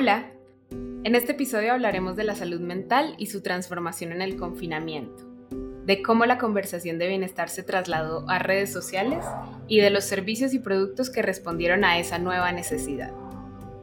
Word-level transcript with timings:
Hola, 0.00 0.30
en 1.04 1.14
este 1.14 1.32
episodio 1.32 1.74
hablaremos 1.74 2.16
de 2.16 2.24
la 2.24 2.34
salud 2.34 2.58
mental 2.58 3.14
y 3.18 3.26
su 3.26 3.42
transformación 3.42 4.12
en 4.12 4.22
el 4.22 4.36
confinamiento, 4.36 5.30
de 5.84 6.00
cómo 6.00 6.24
la 6.24 6.38
conversación 6.38 6.98
de 6.98 7.06
bienestar 7.06 7.50
se 7.50 7.62
trasladó 7.62 8.26
a 8.26 8.38
redes 8.38 8.72
sociales 8.72 9.26
y 9.68 9.80
de 9.80 9.90
los 9.90 10.04
servicios 10.04 10.54
y 10.54 10.58
productos 10.58 11.10
que 11.10 11.20
respondieron 11.20 11.84
a 11.84 11.98
esa 11.98 12.18
nueva 12.18 12.50
necesidad. 12.50 13.12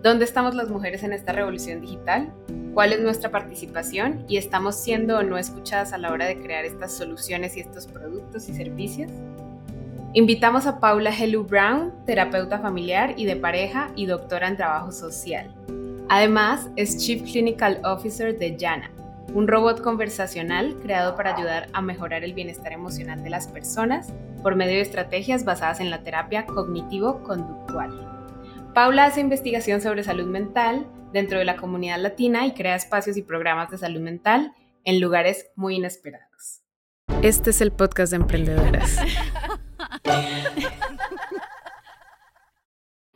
¿Dónde 0.02 0.26
estamos 0.26 0.56
las 0.56 0.70
mujeres 0.70 1.04
en 1.04 1.14
esta 1.14 1.34
revolución 1.34 1.82
digital? 1.82 2.34
¿Cuál 2.74 2.94
es 2.94 3.00
nuestra 3.00 3.30
participación? 3.30 4.26
¿Y 4.28 4.38
estamos 4.38 4.76
siendo 4.76 5.20
o 5.20 5.22
no 5.22 5.38
escuchadas 5.38 5.94
a 5.94 6.00
la 6.00 6.12
hora 6.12 6.26
de 6.26 6.42
crear 6.42 6.66
estas 6.66 6.98
soluciones 6.98 7.56
y 7.58 7.60
estos 7.60 7.86
productos 7.86 8.50
y 8.50 8.56
servicios? 8.56 9.12
Invitamos 10.14 10.66
a 10.66 10.80
Paula 10.80 11.12
Hellu 11.12 11.44
Brown, 11.44 11.94
terapeuta 12.08 12.58
familiar 12.58 13.14
y 13.18 13.26
de 13.26 13.36
pareja 13.36 13.92
y 13.96 14.08
doctora 14.08 14.48
en 14.48 14.58
trabajo 14.58 14.92
social. 14.92 15.54
Además, 16.10 16.70
es 16.78 16.98
Chief 16.98 17.22
Clinical 17.24 17.82
Officer 17.84 18.38
de 18.38 18.56
Jana, 18.58 18.92
un 19.34 19.48
robot 19.48 19.82
conversacional 19.82 20.78
creado 20.82 21.18
para 21.18 21.36
ayudar 21.36 21.68
a 21.74 21.82
mejorar 21.82 22.24
el 22.24 22.34
bienestar 22.34 22.72
emocional 22.72 23.24
de 23.24 23.30
las 23.30 23.48
personas 23.48 24.14
por 24.42 24.56
medio 24.56 24.76
de 24.76 24.82
estrategias 24.82 25.44
basadas 25.44 25.82
en 25.82 25.90
la 25.90 26.04
terapia 26.04 26.46
cognitivo-conductual. 26.46 27.92
Paula 28.74 29.06
hace 29.06 29.20
investigación 29.20 29.82
sobre 29.82 30.04
salud 30.04 30.28
mental 30.28 30.88
dentro 31.12 31.40
de 31.40 31.46
la 31.46 31.58
comunidad 31.58 32.00
latina 32.00 32.46
y 32.46 32.54
crea 32.54 32.76
espacios 32.76 33.18
y 33.18 33.22
programas 33.22 33.70
de 33.70 33.78
salud 33.78 34.00
mental 34.00 34.54
en 34.86 35.02
lugares 35.02 35.48
muy 35.56 35.76
inesperados. 35.76 36.62
Este 37.22 37.50
es 37.50 37.60
el 37.60 37.74
podcast 37.74 38.12
de 38.12 38.18
emprendedoras. 38.18 38.98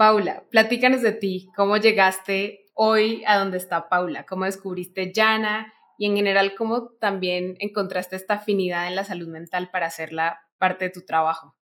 Paula, 0.01 0.45
platícanos 0.49 1.03
de 1.03 1.11
ti, 1.11 1.51
cómo 1.55 1.77
llegaste 1.77 2.65
hoy 2.73 3.23
a 3.27 3.38
donde 3.38 3.57
está 3.57 3.88
Paula, 3.88 4.25
cómo 4.25 4.45
descubriste 4.45 5.11
Jana 5.16 5.71
y 5.95 6.08
en 6.08 6.16
general 6.16 6.55
cómo 6.58 6.93
también 6.99 7.53
encontraste 7.59 8.16
esta 8.16 8.33
afinidad 8.33 8.88
en 8.88 8.95
la 8.95 9.03
salud 9.03 9.27
mental 9.27 9.69
para 9.69 9.85
hacerla 9.85 10.39
parte 10.58 10.85
de 10.85 10.89
tu 10.89 11.05
trabajo. 11.05 11.55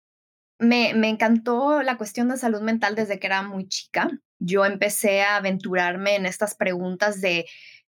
Me, 0.57 0.93
me 0.93 1.09
encantó 1.09 1.83
la 1.83 1.97
cuestión 1.97 2.29
de 2.29 2.37
salud 2.37 2.61
mental 2.61 2.95
desde 2.95 3.19
que 3.19 3.27
era 3.27 3.41
muy 3.41 3.67
chica. 3.67 4.09
Yo 4.39 4.63
empecé 4.63 5.21
a 5.21 5.35
aventurarme 5.35 6.15
en 6.15 6.25
estas 6.25 6.55
preguntas 6.55 7.19
de 7.19 7.45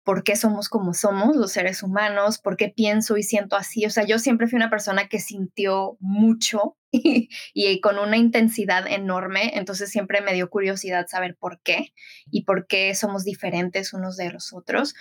por 0.06 0.24
qué 0.24 0.38
somos 0.38 0.70
como 0.70 0.94
somos 0.94 1.36
los 1.36 1.52
seres 1.52 1.84
humanos, 1.84 2.40
por 2.40 2.56
qué 2.56 2.70
pienso 2.70 3.18
y 3.18 3.24
siento 3.24 3.58
así. 3.58 3.86
O 3.86 3.90
sea, 3.90 4.06
yo 4.06 4.18
siempre 4.18 4.48
fui 4.48 4.56
una 4.56 4.70
persona 4.70 5.10
que 5.10 5.20
sintió 5.20 5.98
mucho 6.00 6.77
y, 6.92 7.82
con 7.82 8.00
una 8.00 8.18
intensidad 8.18 8.88
enorme, 8.88 9.58
entonces 9.58 9.90
siempre 9.90 10.22
me 10.22 10.34
dio 10.34 10.50
curiosidad 10.50 11.08
saber 11.08 11.36
por 11.36 11.62
qué 11.62 11.94
y 12.32 12.44
por 12.44 12.68
qué 12.68 12.96
somos 12.96 13.24
diferentes 13.24 13.94
unos 13.94 14.18
de 14.18 14.32
los 14.32 14.54
otros. 14.54 14.96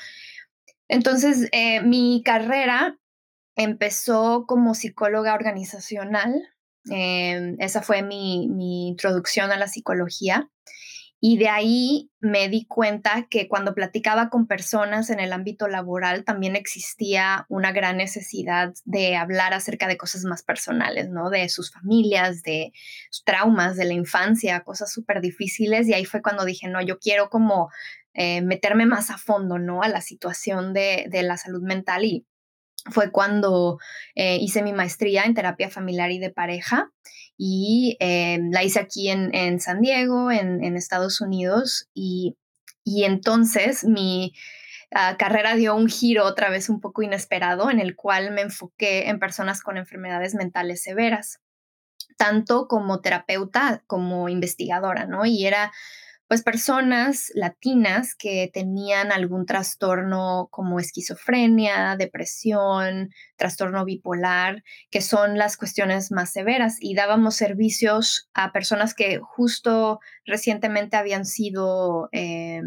Entonces, 0.88 1.48
eh, 1.52 1.80
mi 1.82 2.22
carrera 2.24 2.98
empezó 3.56 4.44
como 4.46 4.74
psicóloga 4.74 5.34
organizacional. 5.34 6.34
Eh, 6.90 7.56
esa 7.58 7.82
fue 7.82 8.02
mi, 8.02 8.48
mi 8.48 8.88
introducción 8.88 9.50
a 9.50 9.56
la 9.56 9.68
psicología. 9.68 10.50
Y 11.20 11.38
de 11.38 11.48
ahí 11.48 12.10
me 12.20 12.48
di 12.48 12.66
cuenta 12.66 13.26
que 13.30 13.48
cuando 13.48 13.74
platicaba 13.74 14.28
con 14.28 14.46
personas 14.46 15.08
en 15.08 15.18
el 15.18 15.32
ámbito 15.32 15.66
laboral 15.66 16.24
también 16.24 16.56
existía 16.56 17.46
una 17.48 17.72
gran 17.72 17.96
necesidad 17.96 18.74
de 18.84 19.16
hablar 19.16 19.54
acerca 19.54 19.88
de 19.88 19.96
cosas 19.96 20.24
más 20.24 20.42
personales, 20.42 21.08
¿no? 21.08 21.30
De 21.30 21.48
sus 21.48 21.72
familias, 21.72 22.42
de 22.42 22.72
traumas 23.24 23.76
de 23.76 23.86
la 23.86 23.94
infancia, 23.94 24.60
cosas 24.60 24.92
súper 24.92 25.20
difíciles. 25.20 25.88
Y 25.88 25.94
ahí 25.94 26.04
fue 26.04 26.20
cuando 26.20 26.44
dije, 26.44 26.68
no, 26.68 26.82
yo 26.82 26.98
quiero 26.98 27.30
como 27.30 27.70
eh, 28.12 28.42
meterme 28.42 28.86
más 28.86 29.10
a 29.10 29.16
fondo, 29.16 29.58
¿no? 29.58 29.82
A 29.82 29.88
la 29.88 30.02
situación 30.02 30.74
de, 30.74 31.06
de 31.08 31.22
la 31.22 31.38
salud 31.38 31.62
mental 31.62 32.04
y 32.04 32.26
fue 32.90 33.10
cuando 33.10 33.78
eh, 34.14 34.36
hice 34.40 34.62
mi 34.62 34.72
maestría 34.72 35.24
en 35.24 35.34
terapia 35.34 35.70
familiar 35.70 36.10
y 36.10 36.18
de 36.18 36.30
pareja 36.30 36.90
y 37.36 37.96
eh, 38.00 38.38
la 38.50 38.64
hice 38.64 38.80
aquí 38.80 39.08
en, 39.10 39.60
San 39.60 39.80
Diego, 39.80 40.30
en, 40.30 40.76
Estados 40.76 41.20
Unidos, 41.20 41.88
y, 41.94 42.36
entonces 42.84 43.84
mi 43.84 44.32
ah, 44.92 45.16
carrera 45.18 45.54
dio 45.56 45.74
un 45.74 45.88
giro 45.88 46.24
otra 46.24 46.50
vez 46.50 46.68
un 46.68 46.80
poco 46.80 47.02
inesperado 47.02 47.70
en 47.70 47.80
el 47.80 47.96
cual 47.96 48.30
me 48.32 48.42
enfoqué 48.42 49.08
en 49.08 49.18
personas 49.18 49.60
con 49.62 49.76
enfermedades 49.76 50.34
mentales 50.34 50.82
severas, 50.82 51.40
tanto 52.16 52.68
como 52.68 53.00
terapeuta 53.00 53.82
como 53.86 54.28
investigadora, 54.28 55.06
¿no? 55.06 55.26
Y 55.26 55.46
era 55.46 55.72
pues 56.28 56.42
personas 56.42 57.30
latinas 57.34 58.16
que 58.16 58.50
tenían 58.52 59.12
algún 59.12 59.46
trastorno 59.46 60.48
como 60.50 60.80
esquizofrenia, 60.80 61.96
depresión, 61.96 63.10
trastorno 63.36 63.84
bipolar, 63.84 64.64
que 64.90 65.02
son 65.02 65.38
las 65.38 65.56
cuestiones 65.56 66.10
más 66.10 66.32
severas 66.32 66.78
y 66.80 66.94
dábamos 66.94 67.36
servicios 67.36 68.28
a 68.34 68.52
personas 68.52 68.94
que 68.94 69.20
justo 69.22 70.00
recientemente 70.24 70.96
habían 70.96 71.24
sido, 71.24 72.08
eh, 72.10 72.60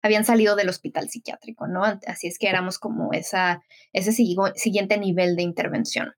habían 0.00 0.24
salido 0.24 0.54
del 0.54 0.68
hospital 0.68 1.08
psiquiátrico, 1.08 1.66
¿no? 1.66 1.82
Así 2.06 2.28
es 2.28 2.38
que 2.38 2.48
éramos 2.48 2.78
como 2.78 3.12
esa, 3.12 3.60
ese 3.92 4.12
siguiente 4.12 4.98
nivel 4.98 5.34
de 5.34 5.42
intervención. 5.42 6.12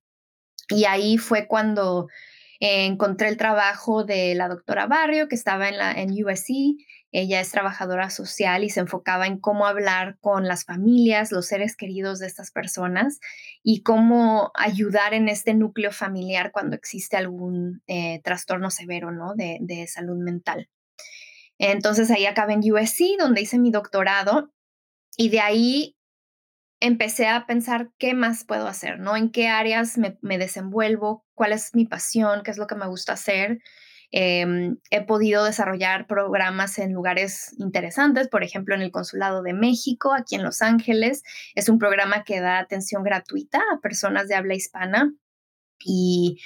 Y 0.68 0.84
ahí 0.84 1.18
fue 1.18 1.46
cuando 1.46 2.08
encontré 2.60 3.28
el 3.28 3.36
trabajo 3.36 4.04
de 4.04 4.34
la 4.34 4.48
doctora 4.48 4.86
Barrio, 4.86 5.28
que 5.28 5.34
estaba 5.34 5.68
en, 5.68 5.78
la, 5.78 5.92
en 5.92 6.10
USC. 6.10 6.76
Ella 7.12 7.40
es 7.40 7.50
trabajadora 7.50 8.10
social 8.10 8.64
y 8.64 8.70
se 8.70 8.80
enfocaba 8.80 9.26
en 9.26 9.38
cómo 9.38 9.66
hablar 9.66 10.16
con 10.20 10.48
las 10.48 10.64
familias, 10.64 11.30
los 11.30 11.46
seres 11.46 11.76
queridos 11.76 12.18
de 12.18 12.26
estas 12.26 12.50
personas 12.50 13.20
y 13.62 13.82
cómo 13.82 14.50
ayudar 14.54 15.14
en 15.14 15.28
este 15.28 15.54
núcleo 15.54 15.92
familiar 15.92 16.50
cuando 16.50 16.74
existe 16.74 17.16
algún 17.16 17.82
eh, 17.86 18.20
trastorno 18.24 18.70
severo 18.70 19.12
¿no? 19.12 19.34
de, 19.34 19.58
de 19.60 19.86
salud 19.86 20.16
mental. 20.16 20.68
Entonces 21.58 22.10
ahí 22.10 22.26
acabé 22.26 22.54
en 22.54 22.72
USC, 22.72 23.16
donde 23.18 23.42
hice 23.42 23.58
mi 23.58 23.70
doctorado 23.70 24.52
y 25.16 25.28
de 25.28 25.40
ahí 25.40 25.96
empecé 26.84 27.28
a 27.28 27.46
pensar 27.46 27.90
qué 27.98 28.12
más 28.12 28.44
puedo 28.44 28.68
hacer, 28.68 28.98
¿no? 28.98 29.16
En 29.16 29.30
qué 29.30 29.48
áreas 29.48 29.96
me, 29.96 30.38
desenvuelvo, 30.38 31.24
cuál 31.34 31.52
es 31.52 31.74
mi 31.74 31.86
pasión, 31.86 32.42
qué 32.44 32.50
es 32.50 32.58
lo 32.58 32.66
que 32.66 32.74
me 32.74 32.86
gusta 32.86 33.14
hacer. 33.14 33.60
Em, 34.10 34.76
he 34.90 35.00
podido 35.00 35.44
desarrollar 35.44 36.06
programas 36.06 36.78
en 36.78 36.92
lugares 36.92 37.54
interesantes, 37.58 38.28
por 38.28 38.44
ejemplo, 38.44 38.74
en 38.74 38.82
el 38.82 38.90
Consulado 38.92 39.42
de 39.42 39.54
México, 39.54 40.12
aquí 40.12 40.34
en 40.34 40.42
Los 40.42 40.60
Ángeles. 40.60 41.22
Es 41.54 41.70
un 41.70 41.78
programa 41.78 42.22
que 42.22 42.40
da 42.40 42.58
atención 42.58 43.02
gratuita 43.02 43.62
a 43.72 43.80
personas 43.80 44.28
de 44.28 44.34
habla 44.34 44.54
hispana 44.54 45.10
y 45.82 46.38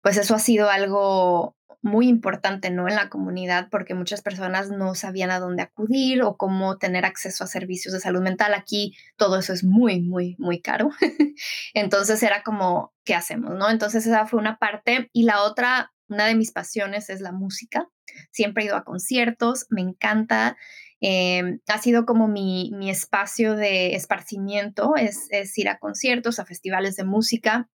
pues 0.00 0.16
eso 0.16 0.34
ha 0.34 0.38
sido 0.38 0.70
algo 0.70 1.54
muy 1.82 2.08
importante, 2.08 2.70
¿no? 2.70 2.88
En 2.88 2.94
la 2.94 3.08
comunidad, 3.08 3.68
porque 3.70 3.94
muchas 3.94 4.22
personas 4.22 4.70
no 4.70 4.94
sabían 4.94 5.30
a 5.32 5.40
dónde 5.40 5.64
acudir 5.64 6.22
o 6.22 6.36
cómo 6.36 6.78
tener 6.78 7.04
acceso 7.04 7.42
a 7.44 7.48
servicios 7.48 7.92
de 7.92 8.00
salud 8.00 8.22
mental. 8.22 8.54
Aquí 8.54 8.94
todo 9.16 9.38
eso 9.38 9.52
es 9.52 9.64
muy, 9.64 10.00
muy, 10.00 10.36
muy 10.38 10.60
caro. 10.60 10.90
Entonces 11.74 12.22
era 12.22 12.42
como, 12.44 12.94
¿qué 13.04 13.14
hacemos, 13.14 13.54
no? 13.54 13.68
Entonces 13.68 14.06
esa 14.06 14.26
fue 14.26 14.38
una 14.38 14.58
parte. 14.58 15.10
Y 15.12 15.24
la 15.24 15.42
otra, 15.42 15.92
una 16.08 16.26
de 16.26 16.36
mis 16.36 16.52
pasiones 16.52 17.10
es 17.10 17.20
la 17.20 17.32
música. 17.32 17.88
Siempre 18.30 18.62
he 18.62 18.66
ido 18.66 18.76
a 18.76 18.84
conciertos, 18.84 19.66
me 19.68 19.80
encanta. 19.80 20.56
Em, 21.00 21.58
ha 21.66 21.78
sido 21.78 22.06
como 22.06 22.28
mi, 22.28 22.70
mi 22.74 22.90
espacio 22.90 23.56
de 23.56 23.96
esparcimiento, 23.96 24.94
es, 24.96 25.26
es 25.30 25.58
ir 25.58 25.68
a 25.68 25.78
conciertos, 25.78 26.38
a 26.38 26.44
festivales 26.44 26.94
de 26.94 27.04
música 27.04 27.68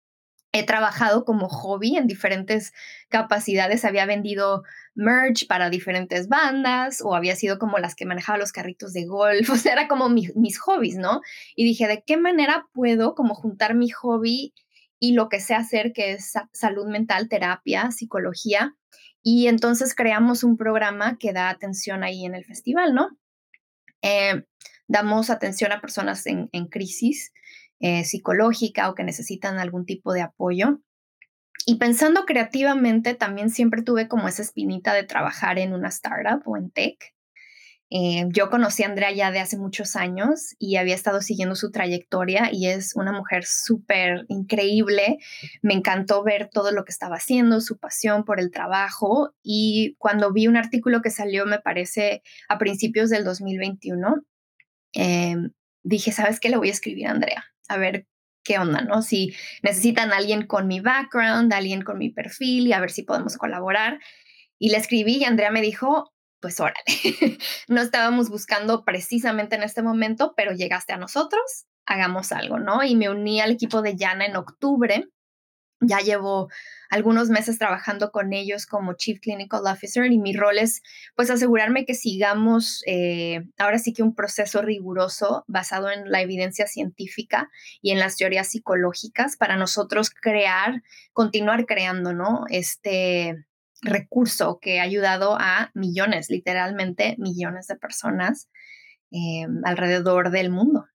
he 0.52 0.64
trabajado 0.64 1.24
como 1.24 1.48
hobby 1.48 1.96
en 1.96 2.06
diferentes 2.06 2.72
capacidades. 3.08 3.84
Había 3.84 4.06
vendido 4.06 4.62
merch 4.94 5.46
para 5.46 5.70
diferentes 5.70 6.28
bandas 6.28 7.02
o 7.02 7.14
había 7.14 7.36
sido 7.36 7.58
como 7.58 7.78
las 7.78 7.94
que 7.94 8.06
manejaba 8.06 8.38
los 8.38 8.52
carritos 8.52 8.92
de 8.92 9.04
golf. 9.04 9.50
O 9.56 9.56
sea, 9.56 9.72
era 9.72 9.88
como 9.88 10.08
mis 10.08 10.58
hobbies, 10.58 10.96
¿no? 10.96 11.20
Y 11.54 11.64
dije, 11.64 11.86
¿de 11.86 12.02
qué 12.06 12.16
manera 12.16 12.66
puedo 12.72 13.14
como 13.14 13.34
juntar 13.34 13.74
mi 13.74 13.90
hobby 13.90 14.54
y 14.98 15.12
lo 15.12 15.28
que 15.28 15.40
sé 15.40 15.54
hacer, 15.54 15.92
que 15.92 16.12
es 16.12 16.32
salud 16.52 16.86
mental, 16.86 17.28
terapia, 17.28 17.90
psicología? 17.90 18.74
Y 19.22 19.48
entonces 19.48 19.94
creamos 19.94 20.44
un 20.44 20.56
programa 20.56 21.18
que 21.18 21.32
da 21.32 21.50
atención 21.50 22.04
ahí 22.04 22.24
en 22.24 22.34
el 22.34 22.44
festival, 22.44 22.94
¿no? 22.94 23.08
Eh, 24.02 24.44
damos 24.86 25.30
atención 25.30 25.72
a 25.72 25.80
personas 25.80 26.26
en, 26.26 26.48
en 26.52 26.66
crisis 26.66 27.32
eh, 27.80 28.04
psicológica 28.04 28.88
o 28.90 28.94
que 28.94 29.04
necesitan 29.04 29.58
algún 29.58 29.86
tipo 29.86 30.12
de 30.12 30.22
apoyo. 30.22 30.80
Y 31.66 31.76
pensando 31.76 32.24
creativamente, 32.26 33.14
también 33.14 33.50
siempre 33.50 33.82
tuve 33.82 34.08
como 34.08 34.28
esa 34.28 34.42
espinita 34.42 34.94
de 34.94 35.02
trabajar 35.02 35.58
en 35.58 35.72
una 35.72 35.88
startup 35.88 36.42
o 36.46 36.56
en 36.56 36.70
tech. 36.70 37.16
Eh, 37.88 38.24
yo 38.30 38.50
conocí 38.50 38.82
a 38.82 38.86
Andrea 38.86 39.12
ya 39.12 39.30
de 39.30 39.38
hace 39.38 39.56
muchos 39.56 39.94
años 39.94 40.56
y 40.58 40.76
había 40.76 40.94
estado 40.94 41.22
siguiendo 41.22 41.54
su 41.54 41.70
trayectoria 41.70 42.50
y 42.52 42.66
es 42.66 42.96
una 42.96 43.12
mujer 43.12 43.44
súper 43.44 44.26
increíble. 44.28 45.18
Me 45.62 45.74
encantó 45.74 46.24
ver 46.24 46.48
todo 46.52 46.72
lo 46.72 46.84
que 46.84 46.90
estaba 46.90 47.16
haciendo, 47.16 47.60
su 47.60 47.78
pasión 47.78 48.24
por 48.24 48.40
el 48.40 48.50
trabajo 48.50 49.34
y 49.42 49.94
cuando 49.98 50.32
vi 50.32 50.48
un 50.48 50.56
artículo 50.56 51.00
que 51.00 51.10
salió, 51.10 51.46
me 51.46 51.60
parece, 51.60 52.22
a 52.48 52.58
principios 52.58 53.08
del 53.08 53.24
2021, 53.24 54.24
em, 54.94 55.52
dije, 55.84 56.10
¿sabes 56.12 56.40
qué? 56.40 56.48
Le 56.48 56.56
voy 56.56 56.68
a 56.68 56.72
escribir 56.72 57.06
a 57.06 57.12
Andrea, 57.12 57.44
a 57.68 57.76
ver 57.76 58.06
qué 58.44 58.58
onda, 58.58 58.80
¿no? 58.82 59.02
Si 59.02 59.34
necesitan 59.62 60.12
alguien 60.12 60.46
con 60.46 60.68
mi 60.68 60.80
background, 60.80 61.52
alguien 61.52 61.82
con 61.82 61.98
mi 61.98 62.10
perfil 62.10 62.66
y 62.66 62.72
a 62.72 62.80
ver 62.80 62.90
si 62.90 63.02
podemos 63.02 63.36
colaborar. 63.36 64.00
Y 64.58 64.70
le 64.70 64.78
escribí 64.78 65.16
y 65.16 65.24
Andrea 65.24 65.50
me 65.50 65.60
dijo, 65.60 66.12
pues 66.40 66.60
órale, 66.60 66.76
no 67.68 67.80
estábamos 67.80 68.30
buscando 68.30 68.84
precisamente 68.84 69.56
en 69.56 69.62
este 69.62 69.82
momento, 69.82 70.34
pero 70.36 70.52
llegaste 70.52 70.92
a 70.92 70.96
nosotros, 70.96 71.66
hagamos 71.86 72.32
algo, 72.32 72.58
¿no? 72.58 72.84
Y 72.84 72.94
me 72.94 73.10
uní 73.10 73.40
al 73.40 73.50
equipo 73.50 73.82
de 73.82 73.96
Yana 73.96 74.26
en 74.26 74.36
octubre. 74.36 75.08
Ya 75.80 75.98
llevo 75.98 76.48
algunos 76.88 77.28
meses 77.28 77.58
trabajando 77.58 78.10
con 78.10 78.32
ellos 78.32 78.66
como 78.66 78.94
Chief 78.94 79.20
Clinical 79.20 79.66
Officer 79.66 80.10
y 80.10 80.18
mi 80.18 80.32
rol 80.32 80.58
es 80.58 80.82
pues 81.14 81.30
asegurarme 81.30 81.84
que 81.84 81.94
sigamos 81.94 82.82
eh, 82.86 83.42
ahora 83.58 83.78
sí 83.78 83.92
que 83.92 84.02
un 84.02 84.14
proceso 84.14 84.62
riguroso 84.62 85.44
basado 85.48 85.90
en 85.90 86.10
la 86.10 86.22
evidencia 86.22 86.66
científica 86.66 87.50
y 87.82 87.90
en 87.90 87.98
las 87.98 88.16
teorías 88.16 88.48
psicológicas 88.48 89.36
para 89.36 89.56
nosotros 89.56 90.10
crear, 90.10 90.82
continuar 91.12 91.66
creando, 91.66 92.14
¿no? 92.14 92.44
Este, 92.48 93.46
recurso 93.82 94.58
que 94.60 94.80
ha 94.80 94.82
ayudado 94.82 95.36
a 95.38 95.70
millones, 95.74 96.30
literalmente 96.30 97.16
millones 97.18 97.66
de 97.66 97.76
personas 97.76 98.48
eh, 99.10 99.46
alrededor 99.64 100.30
del 100.30 100.50
mundo. 100.50 100.86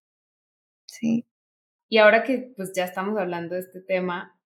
Sí. 0.88 1.26
Y 1.90 1.98
ahora 1.98 2.24
que 2.24 2.54
pues 2.56 2.72
ya 2.76 2.86
estamos 2.86 3.18
hablando 3.18 3.56
de 3.56 3.62
este 3.62 3.82
tema, 3.82 4.38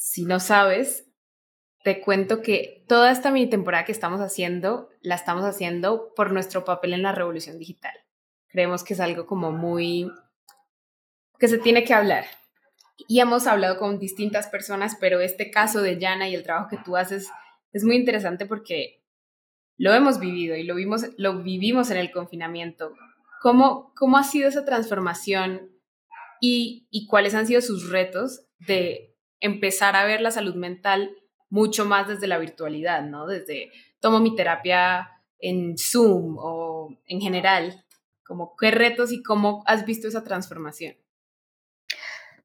si 0.00 0.24
no 0.24 0.40
sabes, 0.40 1.06
te 1.84 2.00
cuento 2.00 2.40
que 2.40 2.86
toda 2.88 3.12
esta 3.12 3.30
mini 3.30 3.50
temporada 3.50 3.84
que 3.84 3.92
estamos 3.92 4.22
haciendo, 4.22 4.88
la 5.02 5.14
estamos 5.14 5.44
haciendo 5.44 6.14
por 6.16 6.32
nuestro 6.32 6.64
papel 6.64 6.94
en 6.94 7.02
la 7.02 7.12
revolución 7.12 7.58
digital. 7.58 7.92
Creemos 8.48 8.82
que 8.82 8.94
es 8.94 9.00
algo 9.00 9.26
como 9.26 9.52
muy 9.52 10.10
que 11.38 11.48
se 11.48 11.58
tiene 11.58 11.84
que 11.84 11.92
hablar 11.92 12.24
y 13.08 13.20
hemos 13.20 13.46
hablado 13.46 13.78
con 13.78 13.98
distintas 13.98 14.46
personas, 14.48 14.96
pero 14.98 15.20
este 15.20 15.50
caso 15.50 15.82
de 15.82 15.98
Yana 15.98 16.30
y 16.30 16.34
el 16.34 16.44
trabajo 16.44 16.68
que 16.70 16.82
tú 16.82 16.96
haces 16.96 17.28
es 17.72 17.84
muy 17.84 17.96
interesante 17.96 18.46
porque 18.46 19.04
lo 19.76 19.92
hemos 19.92 20.18
vivido 20.18 20.56
y 20.56 20.62
lo, 20.62 20.76
vimos, 20.76 21.10
lo 21.18 21.42
vivimos 21.42 21.90
en 21.90 21.98
el 21.98 22.10
confinamiento. 22.10 22.94
¿Cómo, 23.42 23.92
cómo 23.94 24.16
ha 24.16 24.24
sido 24.24 24.48
esa 24.48 24.64
transformación 24.64 25.70
y, 26.40 26.88
y 26.90 27.06
cuáles 27.06 27.34
han 27.34 27.46
sido 27.46 27.60
sus 27.60 27.90
retos 27.90 28.46
de 28.58 29.09
empezar 29.40 29.96
a 29.96 30.04
ver 30.04 30.20
la 30.20 30.30
salud 30.30 30.54
mental 30.54 31.16
mucho 31.48 31.84
más 31.84 32.08
desde 32.08 32.28
la 32.28 32.38
virtualidad, 32.38 33.02
¿no? 33.02 33.26
Desde 33.26 33.70
tomo 34.00 34.20
mi 34.20 34.36
terapia 34.36 35.10
en 35.38 35.76
Zoom 35.76 36.36
o 36.38 36.96
en 37.06 37.20
general, 37.20 37.84
como 38.24 38.54
qué 38.56 38.70
retos 38.70 39.12
y 39.12 39.22
cómo 39.22 39.62
has 39.66 39.84
visto 39.84 40.08
esa 40.08 40.22
transformación. 40.22 40.94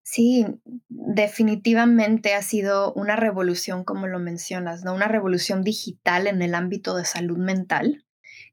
Sí, 0.01 0.45
definitivamente 0.87 2.35
ha 2.35 2.41
sido 2.41 2.93
una 2.93 3.15
revolución, 3.15 3.83
como 3.83 4.07
lo 4.07 4.19
mencionas, 4.19 4.83
¿no? 4.83 4.93
Una 4.93 5.07
revolución 5.07 5.63
digital 5.63 6.27
en 6.27 6.41
el 6.41 6.55
ámbito 6.55 6.95
de 6.95 7.05
salud 7.05 7.37
mental. 7.37 8.05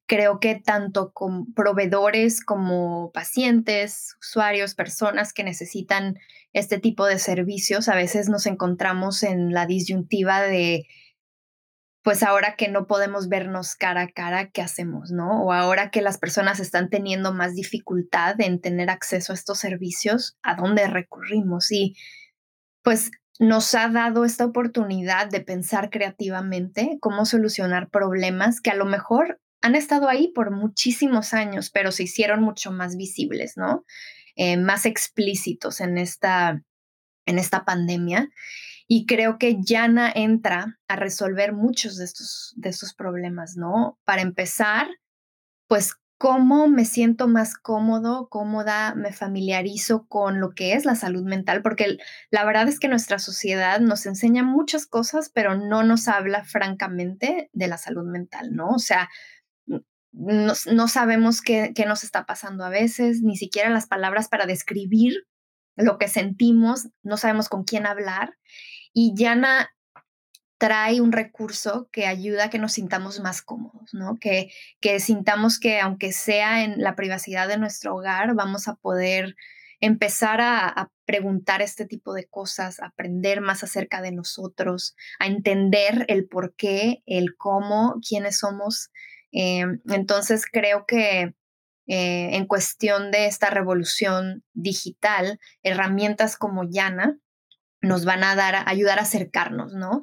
Creo 0.07 0.41
que 0.41 0.57
tanto 0.57 1.13
con 1.13 1.53
proveedores 1.55 2.45
como 2.45 3.13
pacientes, 3.13 4.17
usuarios, 4.21 4.75
personas 4.75 5.33
que 5.33 5.45
necesitan 5.45 6.19
este 6.53 6.79
tipo 6.79 7.07
de 7.07 7.19
servicios, 7.19 7.89
a 7.89 7.95
veces 7.95 8.29
nos 8.29 8.47
encontramos 8.47 9.23
en 9.23 9.53
la 9.53 9.67
disyuntiva 9.67 10.43
de 10.43 10.87
pues 12.03 12.25
ahora 12.25 12.57
que 12.57 12.69
no 12.69 12.89
podemos 12.89 13.29
vernos 13.29 13.77
cara 13.77 14.03
a 14.03 14.09
cara, 14.09 14.51
¿qué 14.51 14.61
hacemos, 14.61 15.13
no? 15.13 15.45
O 15.45 15.53
ahora 15.53 15.91
que 15.91 16.03
las 16.03 16.19
personas 16.19 16.59
están 16.59 16.91
teniendo 16.91 17.33
más 17.33 17.55
dificultad 17.55 18.41
en 18.41 18.61
tener 18.61 18.91
acceso 18.91 19.33
a 19.33 19.37
estos 19.37 19.61
servicios, 19.61 20.37
¿a 20.43 20.57
dónde 20.57 20.89
recurrimos? 20.89 21.71
Y 21.71 21.95
pues 22.83 23.13
nos 23.39 23.75
ha 23.75 23.89
dado 23.89 24.25
esta 24.25 24.45
oportunidad 24.45 25.29
de 25.29 25.41
pensar 25.41 25.91
creativamente 25.91 26.99
cómo 27.01 27.25
solucionar 27.25 27.89
problemas 27.89 28.61
que 28.61 28.71
a 28.71 28.77
lo 28.77 28.85
mejor 28.85 29.41
han 29.61 29.77
estado 29.77 30.09
ahí 30.09 30.33
por 30.35 30.51
muchísimos 30.51 31.33
años, 31.33 31.71
pero 31.71 31.93
se 31.93 32.03
hicieron 32.03 32.43
mucho 32.43 32.73
más 32.73 32.97
visibles, 32.97 33.57
¿no? 33.57 33.85
Eh, 34.37 34.57
más 34.57 34.87
explícitos 34.87 35.81
en 35.81 35.99
esta, 35.99 36.63
en 37.27 37.39
esta 37.39 37.65
pandemia. 37.65 38.31
Y 38.89 39.07
creo 39.07 39.39
que 39.39 39.59
Yana 39.63 40.11
entra 40.15 40.79
a 40.89 40.97
resolver 40.97 41.53
muchos 41.53 41.97
de 41.97 42.05
estos, 42.05 42.53
de 42.57 42.71
estos 42.71 42.95
problemas, 42.95 43.57
¿no? 43.57 43.99
Para 44.05 44.23
empezar, 44.23 44.89
pues 45.67 45.95
cómo 46.23 46.69
me 46.69 46.85
siento 46.85 47.27
más 47.27 47.57
cómodo, 47.57 48.29
cómoda, 48.29 48.95
me 48.95 49.13
familiarizo 49.13 50.07
con 50.07 50.39
lo 50.39 50.51
que 50.55 50.75
es 50.75 50.85
la 50.85 50.95
salud 50.95 51.25
mental, 51.25 51.63
porque 51.63 51.99
la 52.31 52.45
verdad 52.45 52.69
es 52.69 52.79
que 52.79 52.87
nuestra 52.87 53.19
sociedad 53.19 53.81
nos 53.81 54.07
enseña 54.07 54.45
muchas 54.45 54.87
cosas, 54.87 55.31
pero 55.35 55.57
no 55.57 55.83
nos 55.83 56.07
habla 56.07 56.45
francamente 56.45 57.51
de 57.53 57.67
la 57.67 57.77
salud 57.77 58.05
mental, 58.05 58.55
¿no? 58.55 58.69
O 58.69 58.79
sea, 58.79 59.09
no, 60.13 60.53
no 60.71 60.89
sabemos 60.89 61.41
qué, 61.41 61.73
qué 61.75 61.87
nos 61.87 62.05
está 62.05 62.27
pasando 62.27 62.65
a 62.65 62.71
veces, 62.71 63.23
ni 63.23 63.37
siquiera 63.37 63.71
las 63.71 63.87
palabras 63.87 64.29
para 64.29 64.47
describir 64.47 65.27
lo 65.77 65.99
que 65.99 66.09
sentimos, 66.09 66.89
no 67.03 67.17
sabemos 67.17 67.49
con 67.49 67.65
quién 67.65 67.87
hablar. 67.87 68.35
Y 68.93 69.15
Yana 69.17 69.71
trae 70.59 71.01
un 71.01 71.11
recurso 71.11 71.89
que 71.91 72.07
ayuda 72.07 72.45
a 72.45 72.51
que 72.51 72.59
nos 72.59 72.75
sintamos 72.75 73.19
más 73.21 73.43
cómodos, 73.43 73.93
¿no? 73.95 74.19
Que, 74.21 74.53
que 74.81 75.01
sintamos 75.01 75.59
que 75.59 75.81
aunque 75.81 76.13
sea 76.13 76.63
en 76.63 76.81
la 76.81 76.95
privacidad 76.95 77.49
de 77.49 77.59
nuestro 77.59 77.97
hogar, 77.97 78.35
vamos 78.35 78.69
a 78.69 78.77
poder 78.77 79.35
empezar 79.81 80.41
a, 80.41 80.91
preguntar 81.05 81.61
este 81.61 81.85
tipo 81.85 82.15
de 82.15 82.27
cosas, 82.27 82.79
aprender 82.81 83.41
más 83.41 83.65
acerca 83.65 84.01
de 84.01 84.13
nosotros, 84.13 84.95
a 85.19 85.27
entender 85.27 86.07
el 86.09 86.27
por 86.27 86.55
qué, 86.55 87.03
el 87.05 87.37
cómo, 87.37 87.97
quiénes 88.09 88.39
somos. 88.39 88.91
Eh, 89.33 89.65
entonces 89.89 90.45
creo 90.51 90.85
que 90.87 91.35
eh, 91.87 92.37
en 92.37 92.47
cuestión 92.47 93.11
de 93.11 93.27
esta 93.27 93.51
revolución 93.51 94.45
digital, 94.53 95.41
herramientas 95.63 96.37
como 96.37 96.65
Yana 96.69 97.19
nos 97.81 98.05
van 98.05 98.23
a 98.23 98.37
dar, 98.37 98.63
ayudar 98.67 98.99
a 98.99 99.03
acercarnos, 99.03 99.75
¿no? 99.75 100.01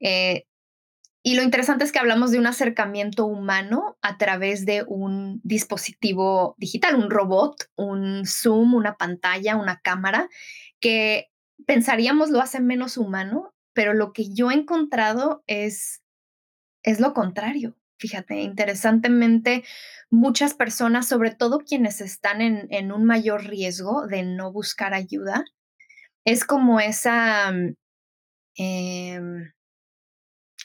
Eh, 0.00 0.46
y 1.24 1.34
lo 1.34 1.42
interesante 1.42 1.82
es 1.82 1.90
que 1.90 1.98
hablamos 1.98 2.30
de 2.30 2.38
un 2.38 2.46
acercamiento 2.46 3.26
humano 3.26 3.98
a 4.00 4.16
través 4.16 4.64
de 4.64 4.84
un 4.86 5.40
dispositivo 5.42 6.54
digital, 6.56 6.94
un 6.94 7.10
robot, 7.10 7.68
un 7.74 8.24
Zoom, 8.24 8.74
una 8.74 8.96
pantalla, 8.96 9.56
una 9.56 9.80
cámara, 9.80 10.28
que 10.78 11.26
pensaríamos 11.66 12.30
lo 12.30 12.40
hace 12.40 12.60
menos 12.60 12.96
humano, 12.96 13.52
pero 13.72 13.92
lo 13.92 14.12
que 14.12 14.32
yo 14.32 14.52
he 14.52 14.54
encontrado 14.54 15.42
es, 15.48 16.00
es 16.84 17.00
lo 17.00 17.12
contrario. 17.12 17.76
Fíjate, 17.98 18.40
interesantemente, 18.42 19.64
muchas 20.10 20.54
personas, 20.54 21.08
sobre 21.08 21.34
todo 21.34 21.60
quienes 21.60 22.00
están 22.00 22.42
en, 22.42 22.92
un 22.92 23.04
mayor 23.04 23.46
riesgo 23.46 24.06
de 24.06 24.22
no 24.22 24.52
buscar 24.52 24.92
ayuda, 24.92 25.44
es 26.24 26.44
como 26.44 26.78
esa, 26.80 27.52
eh, 28.58 29.20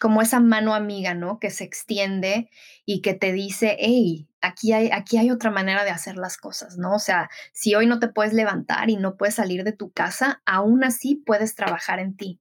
como 0.01 0.21
esa 0.21 0.39
mano 0.41 0.73
amiga, 0.73 1.13
¿no? 1.13 1.39
Que 1.39 1.51
se 1.51 1.63
extiende 1.63 2.49
y 2.85 3.01
que 3.01 3.13
te 3.13 3.31
dice, 3.31 3.77
hey, 3.79 4.27
aquí 4.41 4.73
hay, 4.73 4.89
aquí 4.91 5.17
hay 5.17 5.31
otra 5.31 5.51
manera 5.51 5.85
de 5.85 5.91
hacer 5.91 6.17
las 6.17 6.37
cosas, 6.37 6.77
¿no? 6.77 6.95
O 6.95 6.99
sea, 6.99 7.29
si 7.53 7.75
hoy 7.75 7.85
no 7.85 7.99
te 7.99 8.09
puedes 8.09 8.33
levantar 8.33 8.89
y 8.89 8.97
no 8.97 9.15
puedes 9.15 9.35
salir 9.35 9.63
de 9.63 9.73
tu 9.73 9.91
casa, 9.91 10.41
aún 10.45 10.83
así 10.83 11.15
puedes 11.15 11.55
trabajar 11.55 11.99
en 11.99 12.17
ti, 12.17 12.40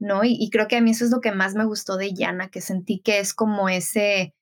¿no? 0.00 0.24
Y, 0.24 0.36
y 0.40 0.50
creo 0.50 0.66
que 0.66 0.76
a 0.76 0.80
mí 0.80 0.90
eso 0.90 1.04
es 1.04 1.12
lo 1.12 1.20
que 1.20 1.30
más 1.32 1.54
me 1.54 1.64
gustó 1.64 1.96
de 1.96 2.12
Yana, 2.12 2.50
que 2.50 2.60
sentí 2.60 3.00
que 3.00 3.20
es 3.20 3.32
como 3.32 3.68
ese, 3.68 4.34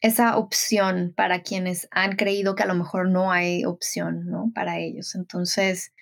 esa 0.00 0.38
opción 0.38 1.12
para 1.14 1.42
quienes 1.42 1.88
han 1.90 2.16
creído 2.16 2.54
que 2.54 2.62
a 2.62 2.66
lo 2.66 2.74
mejor 2.74 3.10
no 3.10 3.32
hay 3.32 3.64
opción, 3.64 4.26
¿no? 4.26 4.50
Para 4.54 4.78
ellos. 4.78 5.14
Entonces, 5.14 5.92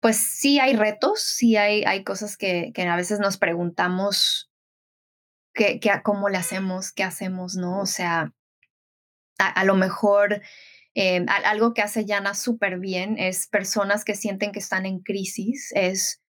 pues 0.00 0.16
sí 0.16 0.58
hay 0.60 0.74
retos, 0.74 1.22
sí 1.22 1.56
hay, 1.56 1.84
hay 1.84 2.04
cosas 2.04 2.36
que, 2.36 2.72
que 2.74 2.82
a 2.82 2.96
veces 2.96 3.20
nos 3.20 3.36
preguntamos 3.38 4.50
qué, 5.54 5.80
qué, 5.80 5.90
cómo 6.02 6.28
le 6.28 6.38
hacemos, 6.38 6.92
qué 6.92 7.04
hacemos, 7.04 7.56
¿no? 7.56 7.80
O 7.80 7.86
sea, 7.86 8.32
a, 9.38 9.64
lo 9.64 9.74
mejor 9.74 10.42
eh, 10.94 11.24
algo 11.28 11.74
que 11.74 11.82
hace 11.82 12.04
Yana 12.04 12.34
súper 12.34 12.78
bien 12.78 13.18
es 13.18 13.46
personas 13.48 14.04
que 14.04 14.14
sienten 14.14 14.52
que 14.52 14.58
están 14.60 14.86
en 14.86 15.00
crisis, 15.00 15.72
es 15.74 16.22